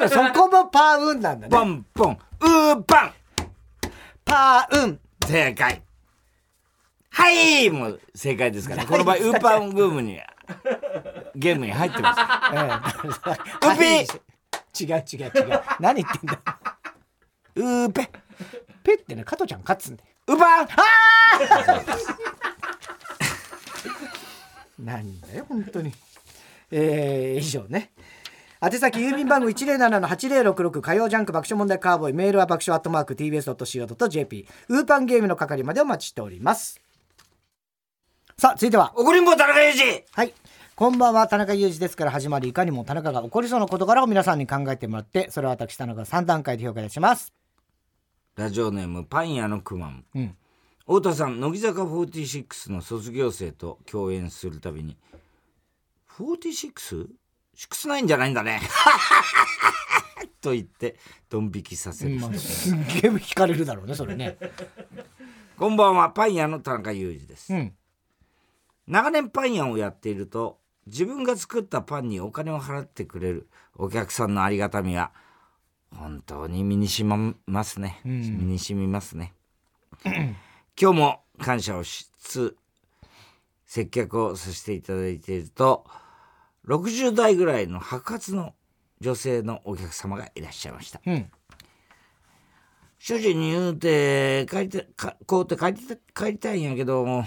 [0.09, 2.17] そこもパーウンなんだポねンポン。
[2.39, 3.13] ウーパン
[4.23, 5.81] パーウン正解。
[7.09, 8.85] はいもう正解ですから。
[8.85, 10.17] この場合ウーパンブームに
[11.35, 12.21] ゲームに入ってます。
[13.67, 13.85] ウピ
[14.83, 15.61] 違う違う違う。
[15.81, 16.39] 何言ってんだ。
[17.55, 18.09] ウーペ
[18.83, 20.09] ペってね加トちゃん勝つんだよ。
[20.27, 20.67] ウーパン
[24.85, 25.91] なんだよ本当に
[26.71, 27.91] えー、以上ね。
[28.63, 36.79] 宛先郵便番号107-8066火曜ジャンク爆笑問題カーボーイメールは爆笑アットマーク TBS.CO.JP ウーパンゲームの係までお待ちしております。
[38.37, 38.93] さあ続いては。
[38.95, 40.03] 怒りんぼ田中裕二。
[40.11, 40.33] はい。
[40.75, 47.33] こんばんは田中裕二ですから始まりいかにも田中が起こりそうな事柄を皆さんに考えてもらってそれを私田中が3段階で評価いたします。
[48.35, 50.35] ラジオネームパン屋のくまんうん。
[50.85, 54.97] 太田さん乃木坂46の卒業生と共演するたびに
[56.17, 58.61] 46?69 じゃないんだね。
[60.41, 60.97] と言って
[61.29, 64.37] ドン引きさせる、まあ、すっげえ惹かれるだろうねそれね。
[65.57, 67.73] こんばんはパン屋の田中裕二です、うん。
[68.87, 75.11] 長年パン屋をやっていると自分が作ったパンにお金を払ってくれるお客さんのありがたみが
[75.95, 78.11] 本当に身にしまますね、身
[78.45, 79.33] にしみますね。
[80.03, 82.57] 今日も感謝をしつつ
[83.71, 85.85] 接客をさせていただいていると
[86.67, 88.53] 60代ぐらいの白髪の
[88.99, 90.99] 女性のお客様がいらっしゃいました。
[91.05, 91.31] うん。
[92.99, 97.23] 主人に言うて帰りたかこうって帰りた帰りたいんやけど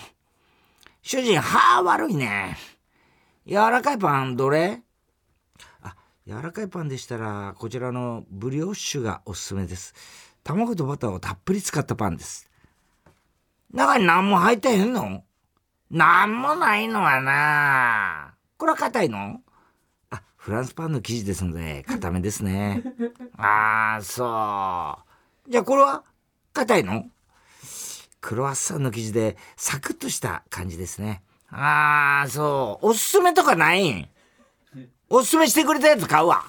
[1.01, 2.59] 主人歯悪いね。
[3.47, 4.83] 柔らかいパンどれ？
[5.81, 9.95] あ柔らかいパンでしたらこちらのブリオッシュがおすすめです。
[10.43, 12.51] 卵とバターをたっぷり使ったパンです。
[13.73, 15.24] 中に何も入ってへんの？
[15.95, 18.35] 何もないのはな。
[18.57, 19.41] これは硬いの？
[20.11, 22.83] あフランスパンの生地ですので硬めですね。
[23.39, 24.25] ああそ
[25.47, 25.51] う。
[25.51, 26.03] じゃあこれは
[26.53, 27.05] 硬いの？
[28.21, 31.23] クロワッサンの生地でサクッとした感じですね。
[31.49, 32.89] ああそう。
[32.89, 33.89] おすすめとかない？
[33.89, 34.09] ん
[35.09, 36.43] おすすめしてくれたやつ買うわ。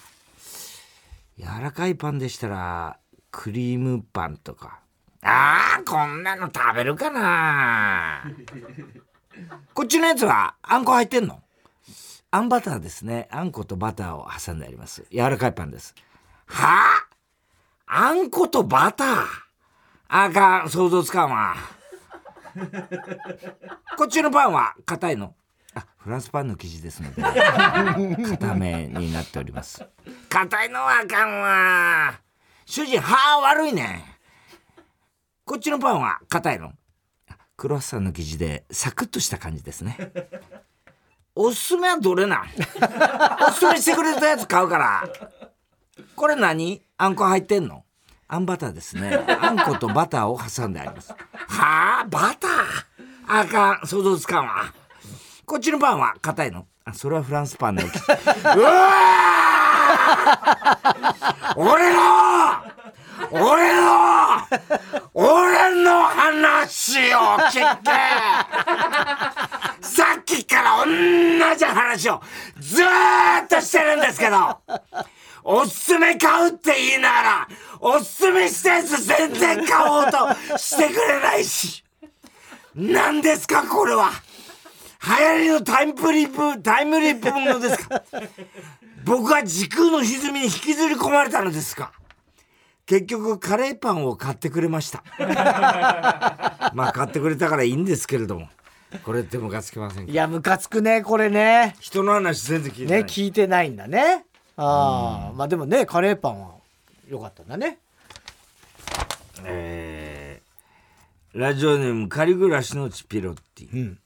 [1.37, 2.97] 柔らかいパンでしたら
[3.29, 4.79] クリームパンとか。
[5.21, 8.23] ああこんなの食べるかな
[9.73, 11.41] こっちのやつはあんこ入ってんの？
[12.31, 13.27] あんバターですね。
[13.31, 15.05] あんことバターを挟んであります。
[15.11, 15.95] 柔らかいパンです。
[16.47, 17.05] は
[17.87, 18.07] あ？
[18.07, 19.25] あんことバター？
[20.07, 20.69] あかん。
[20.69, 21.55] 想像つかんわ。
[23.97, 25.35] こっちのパンは硬いの？
[25.75, 27.21] あフランスパンの生地ですので
[28.29, 29.85] 硬めになっております。
[30.29, 32.19] 硬いのはあかんわ。
[32.65, 34.17] 主人歯悪いね。
[35.45, 36.67] こっちのパンは硬いの？
[36.67, 36.71] あ
[37.57, 40.11] クロワッサンの生地でサクッとした感じですね。
[41.35, 42.45] おすすめはどれなん？
[43.47, 45.09] おすすめしてくれたやつ買うから。
[46.15, 46.81] これ何？
[46.97, 47.83] あんこ入ってんの？
[48.27, 49.13] あんバターですね。
[49.39, 51.11] あんことバターを挟んであります。
[51.11, 52.07] はあ？
[52.09, 52.51] バター？
[53.27, 53.87] あかん。
[53.87, 54.73] 想像つかんわ。
[55.45, 56.67] こっちのパンは硬いの？
[56.83, 61.59] あそれはフランスパンのうわー！
[61.59, 62.01] 俺の
[63.31, 63.87] 俺の
[65.83, 67.91] の話を聞け。
[69.81, 72.21] さっきから同じ話を
[72.59, 74.59] ずっとしてるんですけど
[75.43, 77.47] おすすめ買うって言いながら
[77.79, 81.83] おすすめしたやつ全然買おうとしてくれないし。
[82.75, 84.11] 何ですかこれは。
[85.07, 88.03] 流行りのタイムリップタイムリップものですか。
[89.05, 91.91] 僕は時空の歪みに引きずり込まれたのですか。
[92.85, 95.03] 結局カレーパンを買ってくれました。
[96.73, 98.49] まあ買ってくれたからいいんですけれども。
[99.03, 100.11] これってムカつきませんか？
[100.11, 101.75] いやムカつくねこれね。
[101.79, 104.25] 人の話全然聞いてない、ね聞いてないんだね。
[104.57, 106.51] ああまあでもねカレーパンは
[107.09, 107.79] 良かったんだね。
[109.43, 110.45] えー
[111.37, 113.73] ラジオネーム仮暮らしのチピロッティ。
[113.73, 113.99] うん。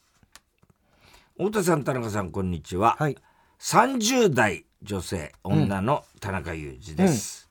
[1.38, 2.96] 太田さん、田中さん、こんにちは。
[2.98, 3.16] はい。
[3.60, 7.48] 30代女性、女の田中裕二です、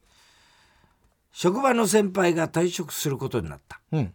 [1.39, 3.81] 職場の先輩が退職することになった。
[3.93, 4.13] うん。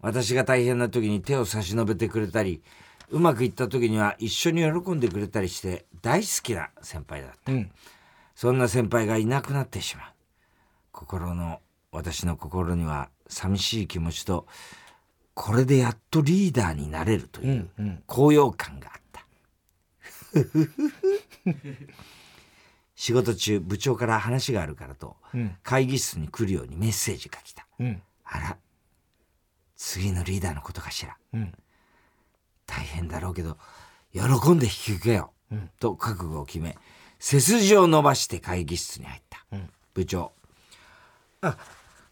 [0.00, 2.62] 私が大変な時に手を差し伸べてくれたり、
[3.10, 7.52] うまくいった時には一緒に喜んでくれたりして大好きな先輩だった。
[7.52, 7.70] うん。
[8.34, 10.06] そんな先輩がいなくなってしまう。
[10.92, 11.60] 心の、
[11.92, 14.46] 私の心には寂しい気持ちと、
[15.34, 18.02] これでやっとリーダーになれるといううん。
[18.06, 19.26] 高揚感があった。
[22.96, 25.56] 仕事中、部長から話があるからと、うん。
[25.62, 27.66] 会議室に来るようにメッセージが来た。
[27.78, 28.02] うん。
[28.24, 28.56] あら、
[29.76, 31.16] 次のリーダーのことかしら。
[31.34, 31.52] うん。
[32.66, 33.58] 大変だろうけど、
[34.12, 35.54] 喜んで引き受けよう。
[35.54, 36.76] うんと覚悟を決め、
[37.20, 39.44] 背筋を伸ばして会議室に入った。
[39.52, 40.32] うん部長。
[41.42, 41.56] あ、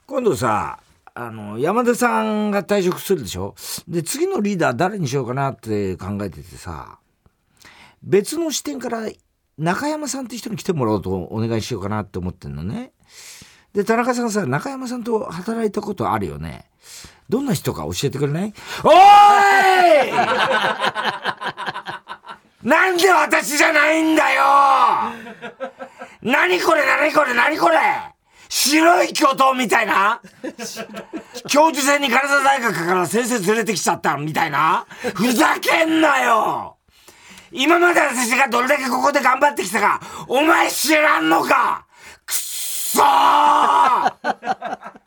[0.06, 0.78] 今度さ、
[1.14, 3.54] あの、山田さんが退職するでしょ？
[3.88, 6.98] で、次のリーダー誰にしようかなって考えててさ、
[8.02, 9.08] 別の視点から
[9.58, 12.92] 中山さんって人に来てもらおうとお願いしようかなって思ってんのね。
[13.72, 16.64] で、田中さんさ、中山さんと働いたことあるよね。
[17.28, 18.52] どんな人か教えてくれない？
[18.82, 18.92] おー
[20.08, 20.12] い！
[22.62, 24.42] なんで私じゃないんだよ！
[26.22, 27.76] 何これ何これ何これ！
[28.48, 30.20] 白い巨頭みたいな？
[31.48, 34.86] 教授選に金沢大学から先生連れてきちゃったみたいな？
[35.14, 36.73] ふざけんなよ！
[37.56, 41.86] 今まで私がどれだけここで頑張ってきたかお前知らんのか。
[42.26, 44.14] くっそー。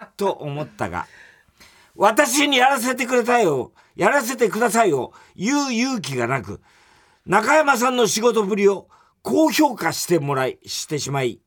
[0.15, 1.05] と思ったが
[1.95, 3.73] 私にやらせてくれたよ。
[3.97, 5.12] やらせてくださいよ。
[5.36, 6.62] 言う勇気がなく
[7.25, 8.88] 中山さんの仕事ぶりを
[9.23, 11.41] 高評価してもらい、してしまい、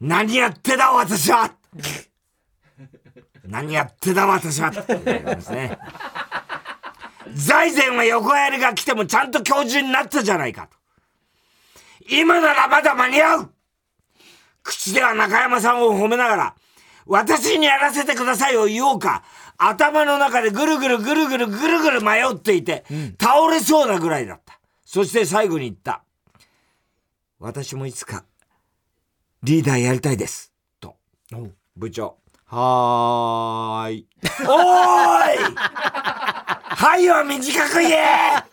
[0.00, 1.50] 何やってだ私は。
[3.44, 4.68] 何やってだ私は。
[4.68, 5.78] って言われますね。
[7.34, 10.76] 財前は横やりが来てもちゃんと教授になったじゃないかと。
[12.10, 13.50] 今ならまだ間に合う
[14.62, 16.54] 口では中山さんを褒めながら、
[17.06, 19.24] 私にやらせてくださいを言おうか、
[19.58, 22.84] 頭の中でぐるぐるぐるぐるぐるぐる迷っていて、
[23.20, 24.58] 倒れそうなぐらいだった。
[24.84, 26.02] そして最後に言った。
[27.38, 28.24] 私もいつか、
[29.42, 30.52] リーダーやりたいです。
[30.80, 30.96] と。
[31.76, 32.16] 部長。
[32.46, 34.06] はーい。
[34.46, 35.38] おーい
[36.76, 38.02] はいは短く言え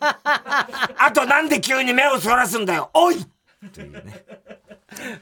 [0.00, 3.26] あとなんで急に目をそらすんだよおい
[3.72, 4.24] というね。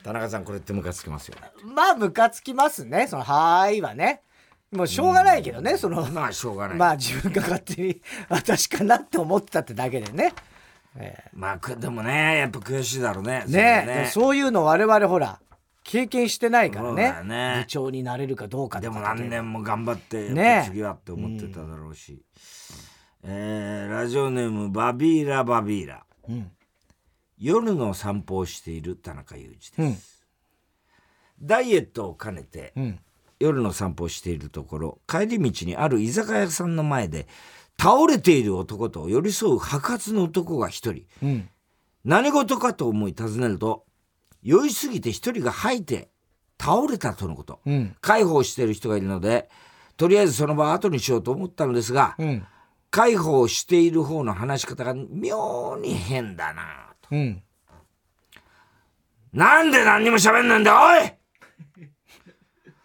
[0.02, 1.36] 田中さんこれってムカつきますよ。
[1.64, 3.06] まあ、ムカつきますね。
[3.06, 4.22] その、はーいはね。
[4.70, 6.76] もうしょうがないけどね、その、まあしょうがない。
[6.76, 10.34] まあ自分が勝手に私かなって思ってたってだけでね。
[11.32, 13.44] まあくでもねやっぱ悔しいだろうね。
[13.46, 15.40] ねはでもそういうの我々ほら、
[15.84, 17.14] 経験してないからね。
[17.18, 22.22] よね部長になれるかどうかでも何年も頑張って、ねぱ次はって思ってただろうし。
[23.24, 26.04] えーラジオネームバビーラバビーラ。
[26.28, 26.50] うん。
[27.38, 29.72] 夜の散歩をしている田中裕二です。
[29.78, 31.46] うん。
[31.46, 32.98] ダイエットを兼ねてうん。
[33.40, 37.28] 夜の散歩をしているところ帰り道にある居酒屋さんの前で
[37.80, 41.48] 倒れている男と寄り添う白髪の男が一人うん。
[42.04, 43.84] 何事かと思い尋ねると
[44.42, 46.08] 酔いすぎて一人が吐いて
[46.60, 47.96] 倒れたとのことうん。
[48.00, 49.48] 介抱している人がいるので
[49.96, 52.44] とりあえずその場を後にしようと思ったのですがうん。
[52.90, 57.08] 介抱している方の話し方が妙に変だなと。
[57.12, 57.42] うん。
[59.32, 61.12] なんで何にも喋んないんだおい！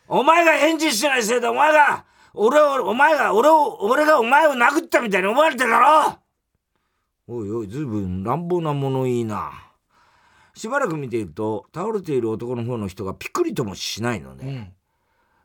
[0.07, 6.17] お前が返事しないせいでお前が俺をお前が俺を俺がお前を殴ったみたいに思われてるだろ！
[7.27, 9.51] おいおいずいぶん乱暴な物言いな。
[10.55, 14.73] しばらく見ていると倒れている男の方の人がピクリともしないので、うん。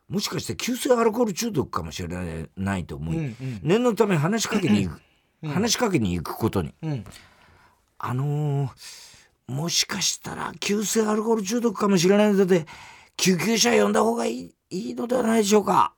[0.08, 3.60] もしかして急性アルコール中毒かもしれないないと思い、うんうん。
[3.62, 5.00] 念のため話しかけに行く、
[5.46, 6.74] 話しかけに行くことに。
[6.82, 7.04] うん。
[7.98, 9.08] あのー
[9.48, 12.66] もしかしたら急性アルコール中毒かもしれないので
[13.16, 15.94] 救急車呼んだ方がいいいいのではないでしょうか。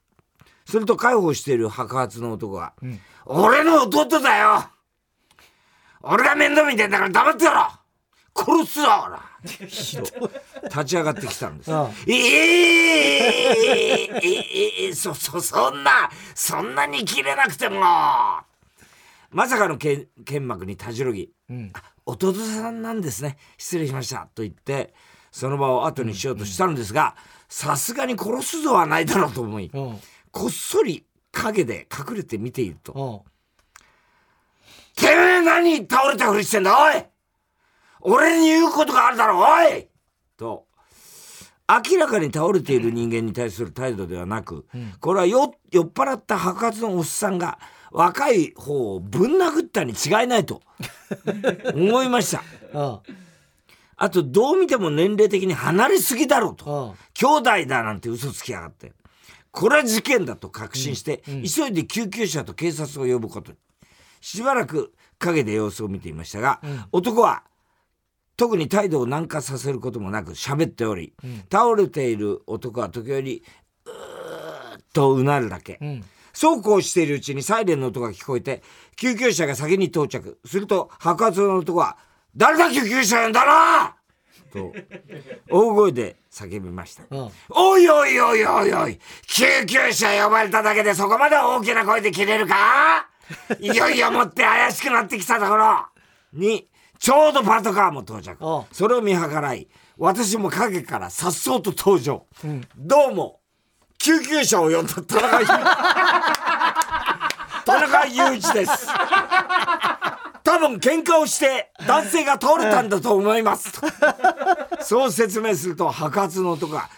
[0.65, 3.01] すると介抱している白髪の男が「ん。
[3.27, 4.71] 俺の弟だよ。
[6.03, 7.69] 俺が面倒見てんだから黙ってろ
[8.35, 10.31] 殺すぞほら!」と
[10.65, 11.73] 立ち上がってきたんです。
[11.73, 17.81] うんえええええそそそんなそんなに切れなくても
[19.31, 21.73] まさかのけん剣幕にたじろぎうん。
[22.07, 24.95] 弟さんなんですね失礼しましたと言って
[25.31, 27.15] その場を後にしようとしたのですが
[27.49, 30.01] さすがに殺すぞはないだろうと思いうん。
[30.33, 33.31] こっそり陰で隠れて見ているとうん。
[35.01, 37.05] 「てめえ何倒れたふりしてんだおい
[38.01, 39.45] 俺に言うことがあるだろお
[39.77, 39.89] い!」
[40.37, 40.67] と
[41.91, 44.67] 明らかに倒れている人間に対する態度ではなく、
[45.01, 47.61] これは酔酔っ払った白髪のおっさんが
[47.93, 50.63] 若い方をぶん殴ったに違いないと
[51.75, 52.43] 思いました。
[52.75, 52.99] うん
[54.03, 56.65] あと、どう見ても年齢的に離れすぎだろうと。
[56.65, 58.95] うん兄弟だなんて嘘つきやがって。
[59.51, 63.59] これは事件だと確信して、急いで救急車と警察を呼ぶことに。
[64.23, 67.43] しばらく陰で様子を見ていましたが、男は
[68.41, 71.13] 特に態度を軟化させることもなく喋っており、
[71.53, 73.45] 倒れている男は時折、
[73.85, 75.75] うーっとうなるだけ。
[75.75, 78.63] んそうこうしているうちにサイレンの音が聞こえて、
[78.97, 80.39] 救急車が先に到着。
[80.47, 81.99] すると、白髪の男は、
[82.35, 83.97] 誰だ救急車呼んだな
[84.51, 84.73] と、
[85.51, 87.03] 大声で叫びました。
[87.11, 93.07] うんおいおいおいおいおい救急車呼ばれただけでそこまで大きな声で切れるか？
[93.61, 95.85] いよいよもって怪しくなってきたところ
[96.33, 96.70] に、
[97.01, 98.65] ちょうどパトカーも到着うん。
[98.73, 102.27] それを見計らい、私も陰から颯爽と登場。
[102.77, 103.41] どうも、
[103.99, 105.47] 救急車を呼んだ田中裕
[107.65, 108.87] 田中裕一です。
[110.45, 113.81] 多分喧嘩をして男性が倒れたんだと思います。
[113.81, 113.89] と
[114.85, 116.91] そう説明すると白髪の男が、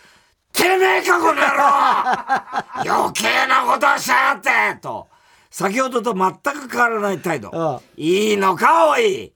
[0.53, 4.51] てめえかこの野郎余計なことをしやがって
[4.81, 5.07] と、
[5.49, 7.51] 先ほどと全く変わらない態度。
[7.53, 7.63] う
[8.01, 9.33] んいいのかおい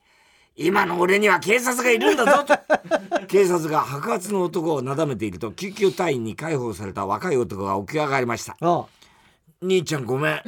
[0.57, 2.57] 今の俺には警察がいるんだぞと
[3.29, 8.57] 警察が白髪の男をなだめていると救急隊員に解放された若い男が起き上がりました。
[8.61, 8.85] うん
[9.63, 10.43] 兄ちゃんごめん。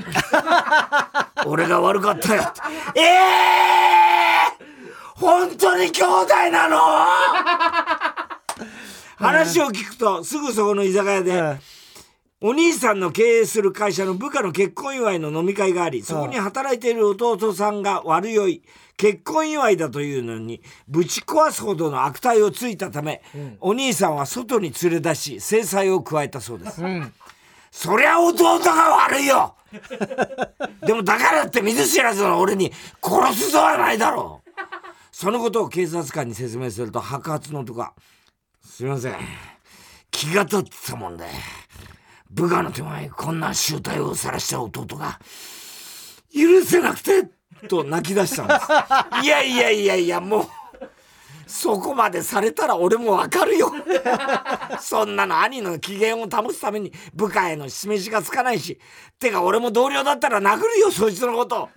[1.47, 2.43] 俺が悪かったよ。
[2.95, 6.77] ええー、本当に兄弟なの？
[9.17, 11.57] 話を聞くと、すぐそこの居酒屋で、
[12.43, 18.63] お兄さんの経営する会社の部下の結婚祝いの飲み会があり、そこに働いている弟さんが悪酔い、
[18.99, 23.23] 結婚祝いだというのに、ぶち壊すほどの悪態をついたため、
[23.61, 26.83] お兄さんは外に連れ出し、制裁を加えたそうです。
[27.71, 28.73] そりゃ弟が
[29.07, 29.55] 悪いよ！
[30.85, 32.73] でもだからって見ず知らずの俺に
[33.03, 34.51] 殺すぞはないだろう！
[35.13, 37.93] そのことを警察官に説明すると白髪の男が
[38.65, 39.17] 「すいません。
[40.11, 41.27] 気が立ってたもんで
[42.31, 45.21] 部下の手前にこんな醜態を晒した弟が
[46.35, 47.29] 許せなくて」
[47.69, 48.61] と泣き出したんです
[49.25, 50.47] いやいやいやいやもう
[51.47, 53.73] そこまでされたら俺もわかるよ
[54.81, 58.79] そんなの兄の機嫌を保つために部下への示しがつかないし。
[59.19, 61.71] てか俺も同僚だったら殴るよ、そいつのこと。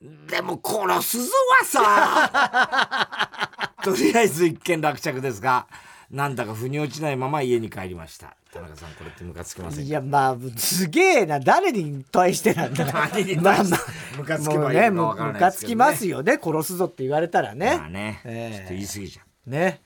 [0.00, 3.50] でも殺すぞはさ。
[3.82, 5.66] とりあえず一件落着ですが、
[6.10, 8.36] なんだか腑に落ちないまま家に帰りました。
[8.52, 9.88] 田中さん、これってムカつきませんか？
[9.88, 11.38] いやまあすげえな。
[11.40, 12.84] 誰に対してなんだ
[13.42, 13.80] まあまあ
[14.16, 14.90] ムカつけばね。
[14.90, 16.38] ムカつきますよね。
[16.42, 17.76] 殺すぞって言われたらね。
[17.78, 18.56] まあね、ええ。
[18.56, 19.52] ちょっと言い過ぎじゃん。
[19.52, 19.80] ね。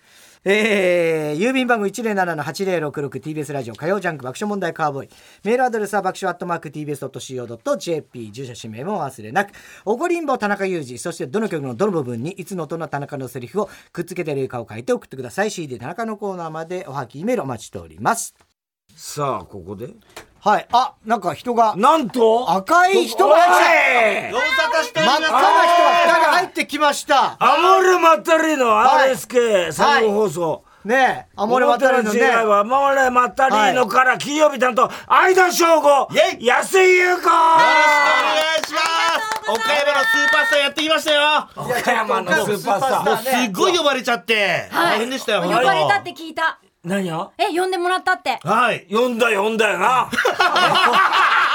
[0.45, 5.09] えー、郵便番号 107-8066TBS ラジオ火曜ジャンク爆笑問題カーボーイ。
[5.45, 9.53] メールアドレスは爆笑アットマーク TBS.CO.JP 住所氏名もお忘れなく。
[9.85, 15.51] おごりんぼ田中裕二そしてどの曲のどの部分にいつのとの田中のセリフをくっつけて霊歌を書いて送ってください。
[15.53, 18.35] CD 田中のコーナーまでおはきメールお待ちしております
[18.97, 19.89] さあ、ここで？
[20.41, 20.67] はい。
[20.73, 22.51] あなんか人がなんと？
[22.53, 24.41] 赤い人が入っておい！
[24.41, 27.37] ご無沙汰しており真っ赤な人が2人入ってきました。
[27.39, 29.11] アモルマッタリのはい。
[29.11, 30.65] RSK 産後放送。
[30.85, 32.27] ねえアモレマタルのね。
[32.33, 36.09] アモレマッタリーノから金曜日担当、相田翔吾
[36.41, 37.23] 安井優子。
[37.23, 37.69] お願
[38.61, 39.49] いします。
[39.49, 41.49] 岡山のスーパースターやってきましたよ。
[41.55, 43.05] 岡山のスーパースター。
[43.05, 44.69] もうすっごい呼ばれちゃって。
[44.73, 45.43] 大変でしたよ。
[45.43, 46.59] 呼ばれたって聞いた。
[46.85, 48.41] 何やえ、呼んでもらったって。
[48.43, 50.11] はい呼んだ呼んだよな。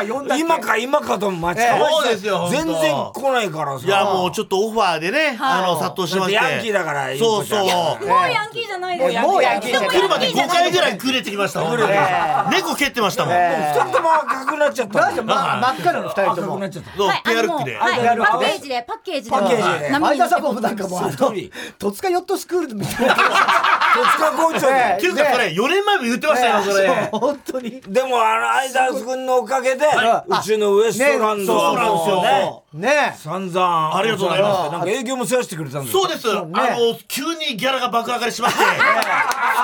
[0.00, 0.44] 俺らが呼んだっけ？
[0.44, 2.80] 今か今かと待ちかそうですよ全本当。
[2.82, 3.86] 然来ないからさ。
[3.86, 6.32] いやもうちょっとオファーでねあの殺到しまして。
[6.34, 8.06] ヤンキーだからそうそうもう。
[8.30, 9.20] ヤンキーじゃないです。
[9.20, 9.90] もうヤンキーじゃない。
[9.90, 11.60] 来るまで5回ぐらいくれてきました
[12.50, 13.34] 猫蹴ってましたもん。
[13.34, 16.54] え二人とも赤くなっちゃった真っ赤なの2人とも。
[16.54, 17.30] 赤くなっちゃった。
[17.30, 17.78] ペアルックで。
[17.80, 19.30] パッケージで、パッケージで。
[19.30, 19.90] パッケージで。
[19.90, 21.02] 相田さんもなんかもう
[21.78, 23.16] 戸塚ヨットスクールみたいな。
[23.94, 24.94] 戸塚校長ね。
[24.98, 26.88] っていうかそれ4年前も言ってましたよそれ。
[27.12, 27.80] 本当に。
[27.86, 29.84] でもあの相田君のおかげで、
[30.26, 32.06] うちのウエストランドはもう。
[32.06, 33.96] ねそうね散々。
[33.96, 34.72] ありがとうございます。
[34.72, 36.48] なんか営業も世話してくれたんですそうです、あの
[37.08, 38.64] 急にギャラが爆上がりしまして。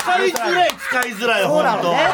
[0.01, 1.89] 使いづらい使いづらいそうなのね。
[1.89, 2.07] 本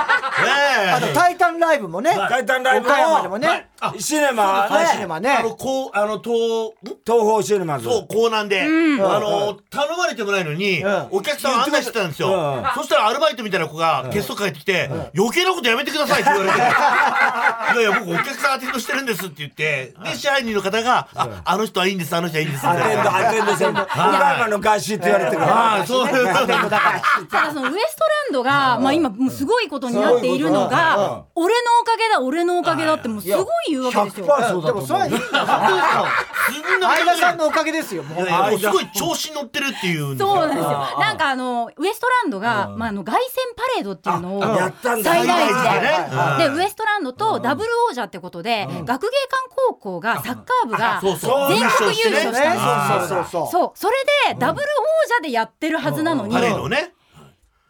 [0.90, 1.12] 当あと「ね。
[1.12, 2.14] えタイタンライブ」もね。
[2.14, 3.68] タイタンライブ岡山でもね。
[3.80, 4.02] はい。
[4.02, 6.72] シネマはいシネねマねあのこうあの東
[7.04, 7.84] 東宝シネマズ。
[7.84, 11.08] そう、港南で、あの、頼まれてもないのに、うん。
[11.10, 12.28] お客さん案内してたんですよ。
[12.28, 12.64] うん。
[12.74, 16.58] そしたらアルバイトみたいな子がゲスト帰ってきて、余計なことやめてくださいって言われて、
[17.80, 22.66] いやいや、僕お客さんアテンドしてるんですって言って、で、支配人の方らが、あ、あの人はいいんです、あの人はいいんです。
[22.66, 23.70] みアテンド、アテンドせん。
[23.70, 25.56] 岡山のガシって言われてるから。
[25.56, 26.08] ああ、そう。
[26.08, 34.26] ただそのウエストランドが、まあ今もうすごいことになっているのが、俺のおかげだ、俺のおかげだってもうすごい言うわけですよ。
[34.26, 34.72] 100%そうだと思う。
[34.72, 38.26] でもそれはいいんだ相田さんのおかげですよもう。
[38.58, 40.68] すごい調子に乗ってるっていうそうなんですよ。
[40.98, 43.18] なんかあのウエストランドが、まああの凱旋
[43.56, 45.10] パレードっていうのをあやったんだ。
[45.10, 45.54] 最大時
[46.38, 49.02] で、でウエストランドとダブル王者ってことで、学芸館
[49.68, 51.48] 高校がサッカー部がそうそう。
[51.48, 53.18] 全国優勝したんですよ。
[53.18, 53.26] そうそう。
[53.30, 53.94] そうそうそれ
[54.34, 56.92] でダブル王者でやってるはずなのにパレードをね。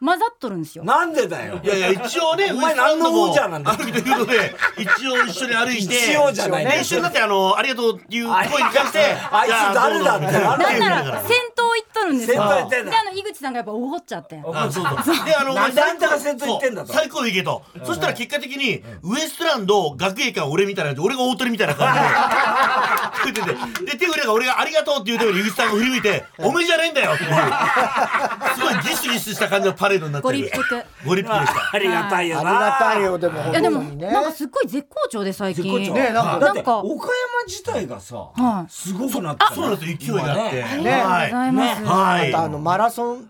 [0.04, 0.82] 混ざっとるんですよ。
[0.82, 1.66] なんでだよい。
[1.66, 12.36] やいや、一応ね、お前何の王者なんだよ歩くということで、一応一緒に歩いて、一応じゃないね一緒になって、あの、ありがとうっていう声に関して、あいつ誰だってななんなだから先頭行っとるんですよ。
[12.36, 14.42] 先頭行ってんだであの井口さんがやっぱ怒っちゃって。
[14.44, 15.24] あそうそう。
[15.24, 17.62] で、あの、なんであんたが先頭行ってんだと最高行けと。
[17.84, 23.42] そしたら結果的に、ウエストランド、学芸館俺みたいな、俺が大鳥みたいな感じで。
[23.42, 27.30] 言っててで、手振りが俺がありがとうって言うために、井口さんが振り向いて、おめえじゃねえんだよっていう。
[27.30, 30.38] すごいギスギスした感じのパレードになってる。
[30.38, 30.84] ご立腹。
[31.06, 31.70] ご立腹でした。
[31.74, 32.50] ありがたいよな。
[32.50, 35.64] ありがたいよでもいやでも本当にねなんかすっごい絶好調で最近。
[35.64, 37.12] 絶好調ねなんかなんか岡山
[37.46, 40.58] 自体がさ、はいすごくなってたねそうなんですよ、勢いがあって。
[40.60, 41.84] 今ねねありがとうございます。
[41.84, 42.28] はい。
[42.28, 43.28] あとあのマラソン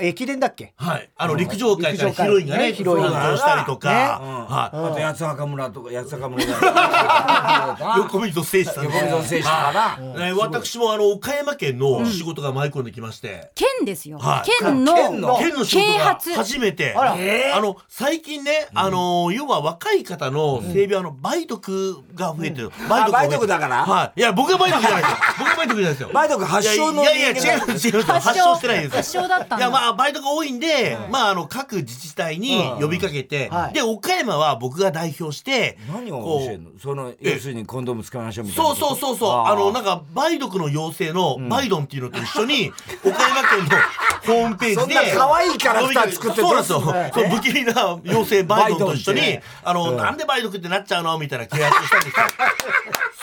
[0.00, 0.72] 駅伝だっけ？
[0.76, 1.08] はい。
[1.16, 4.44] あの、陸上界からヒロインがね、ねヒロイン登場したりとか、うん。
[4.46, 6.44] はあと八つ墓村とか八つ墓村。
[7.98, 10.20] 横溝選手さん横溝選手かな。
[10.26, 14.18] ね私もあの、岡山県の仕事が舞い込んできまして、県ですよ。
[14.18, 14.42] は。
[14.46, 14.50] い。
[14.62, 15.38] 県の県の。
[15.38, 16.32] 県の仕事が啓発。
[16.34, 17.16] 初めて、あら。
[17.56, 22.70] あの、最近ね、あの、要は若い方の整備、あの、梅毒が増えてる。
[22.88, 23.84] 梅毒だから？
[23.84, 24.20] はい。
[24.20, 25.16] いや、僕が梅毒じゃないですよ。
[25.38, 26.10] 僕が梅毒じゃないですよ。
[26.14, 27.96] 梅毒発症のいやいや、いや違う違う。
[27.96, 28.02] 違う。
[28.02, 28.96] 発症してないですよ。
[28.96, 36.70] 発症だったんだいや、まあ、梅毒多いんで、まあ、あの、各自治体に呼びかけてはい、で、岡山は僕が代表して、何を教えるの？
[36.80, 39.30] その要するにコンドーム使いましょうみたいなそうそうそうそう。
[39.46, 42.72] あの、なんか、梅毒の陽性のバイドンっていうのと一緒に、
[43.04, 44.80] 岡山県のホームページで。
[44.82, 46.80] そんな可愛いキャラクター作ってそうなんですよ。
[46.80, 51.18] そう、不気味な陽性バイドンと一緒にあの、なんで梅毒ってなっちゃうの？
[51.18, 52.26] みたいな契約したんですよ。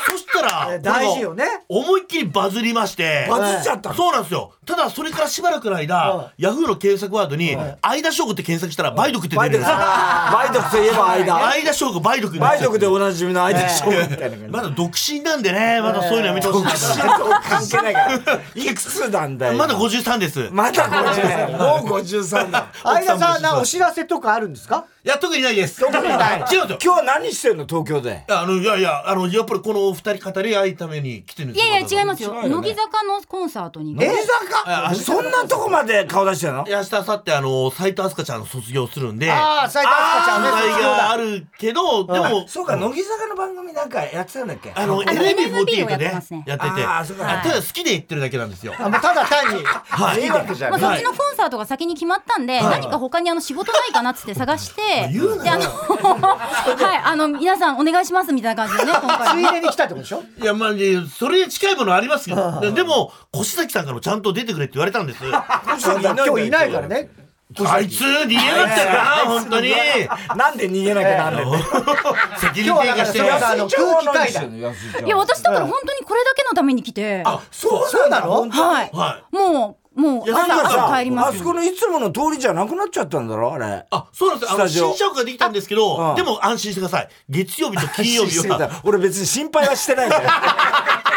[0.09, 1.45] そしたら、 え大事よね。
[1.69, 3.27] 思いっきりバズりまして。
[3.29, 3.95] バズっちゃったの？
[3.95, 4.53] そうなんですよ。
[4.65, 9.75] ただ、それからしばらくの間、ヤフーの検索ワードに、相田翔吾って検索したら、梅毒って出るんですよ。
[9.75, 10.71] 梅毒。
[10.71, 11.39] といえば間。
[11.51, 16.97] 相田翔吾、梅毒梅毒でおなじみの間翔みたいな感じまだ独身なんでね、まだそういうのやめてほしい。
[16.99, 18.39] なと思って関係ないから。
[18.55, 19.53] いくつなんだよ。
[19.53, 20.49] まだ53です。
[20.51, 22.67] まだ53もう53だ。
[22.83, 24.85] 相田さんなお知らせとかあるんですか？
[25.05, 25.81] いや、特にないです。
[25.81, 26.39] 特にない。
[26.39, 26.65] 違うんですよ。
[26.69, 27.65] 今日は何してんの？
[27.65, 28.23] 東京で。
[28.25, 32.31] いやあの、いやいや、あの、やっぱりこのお二人語り合いために来てるんですいやいや違いますよ。
[32.47, 33.95] 乃木坂のコンサートに。
[33.95, 34.95] 乃木坂？
[34.95, 36.65] そんなとこまで顔出してんの？
[36.65, 44.71] いや、明日、明後日、あの、斎藤飛鳥ちゃんの卒業するんで、ああ斉藤飛鳥ちゃんね問題そうだがあるけど、でも、そうか乃木坂の番組なんかやってたんだっけ？
[44.73, 46.15] あの、あの NMB48 をやっててて、
[46.55, 47.39] あーそうか。
[47.39, 48.73] あただ好きで言ってるだけなんですよ。
[48.79, 49.63] あもうただ単に。
[49.65, 50.21] はい。
[50.21, 54.92] いいわけじゃないまあそっちのコンサートが先に決まったんで何か他にあの仕事ないかなっつって探して
[55.43, 55.63] であの
[56.85, 60.23] はいあの皆さんお願いしますみたいな感じでね 今回ついでに来たってことでしょ？
[60.41, 60.83] いや、まあ、ね
[61.17, 62.59] それに近いものありますよ。
[62.61, 65.23] ででも、越崎さんからもちゃんと出てくれって言われたんです。
[65.23, 65.39] 今
[66.37, 67.09] 日いないからね。
[67.67, 69.71] あいつ逃げまったよな、本当に。
[70.35, 71.63] なんで逃げなきゃなんねんね
[72.39, 73.25] 責任今日はだからそ転嫁してる。
[73.25, 74.51] れがあの空気階段。
[75.05, 77.21] いや私だから本当にこれだけのために来て。
[77.23, 78.45] はそうそうなの？
[78.47, 78.49] い。
[78.49, 83.85] はもうもう朝朝帰りますあそこのいつもの通りじゃなくなっちゃったんだろあれ。
[83.91, 84.55] あ、そうなんですよ。
[84.55, 86.15] あの、新社屋ができたんですけうど、ん。
[86.15, 87.09] でも安心してください。
[87.29, 90.29] 月曜日と金曜日は、 俺別に心配はしてないんだよ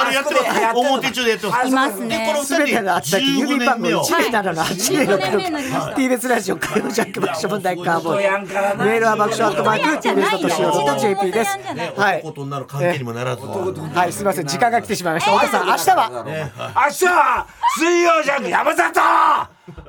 [0.00, 0.76] あの、やってます。
[0.76, 1.68] 表中でやってます。
[1.68, 4.02] いますで、ねこのすべての二人、あったき郵便15番号年目を。
[4.04, 5.92] 107-806 15年目になりました。
[5.96, 13.42] TBS ラジオ火曜ジャック爆笑問題カーボーメールは爆笑アットマーク TBS.CO.JP です本当にやんじゃないね、はい男と女の関係にもならず。
[13.46, 14.12] はい。
[14.12, 14.46] すみません。
[14.46, 15.38] 時間が来てしまいました。
[15.38, 16.10] 太田さん明日は？
[16.18, 17.46] 明日は
[17.76, 19.00] 水曜ジャンク山里。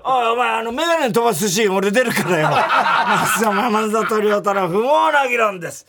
[0.04, 2.50] おいお前あのメガネ飛ばすシーン俺出るからよ。
[3.38, 5.86] 松山里亮太の不毛な議論です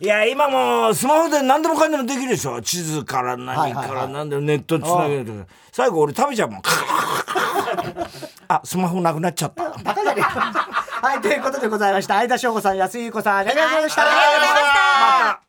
[0.00, 2.62] いや今もうスマホで何でもかんでもできるでしょ？
[2.62, 5.38] 地図から何から何でもネットつなげるとか。
[5.72, 6.62] 最後俺食べちゃうもん。
[8.48, 9.70] あスマホなくなっちゃった。
[9.82, 10.28] バカじゃねえか。
[11.02, 12.14] はいということでございました。
[12.14, 14.02] 相田翔吾さん安井優子さんありがとうございました。
[14.02, 14.68] ありがとうございま
[15.32, 15.47] した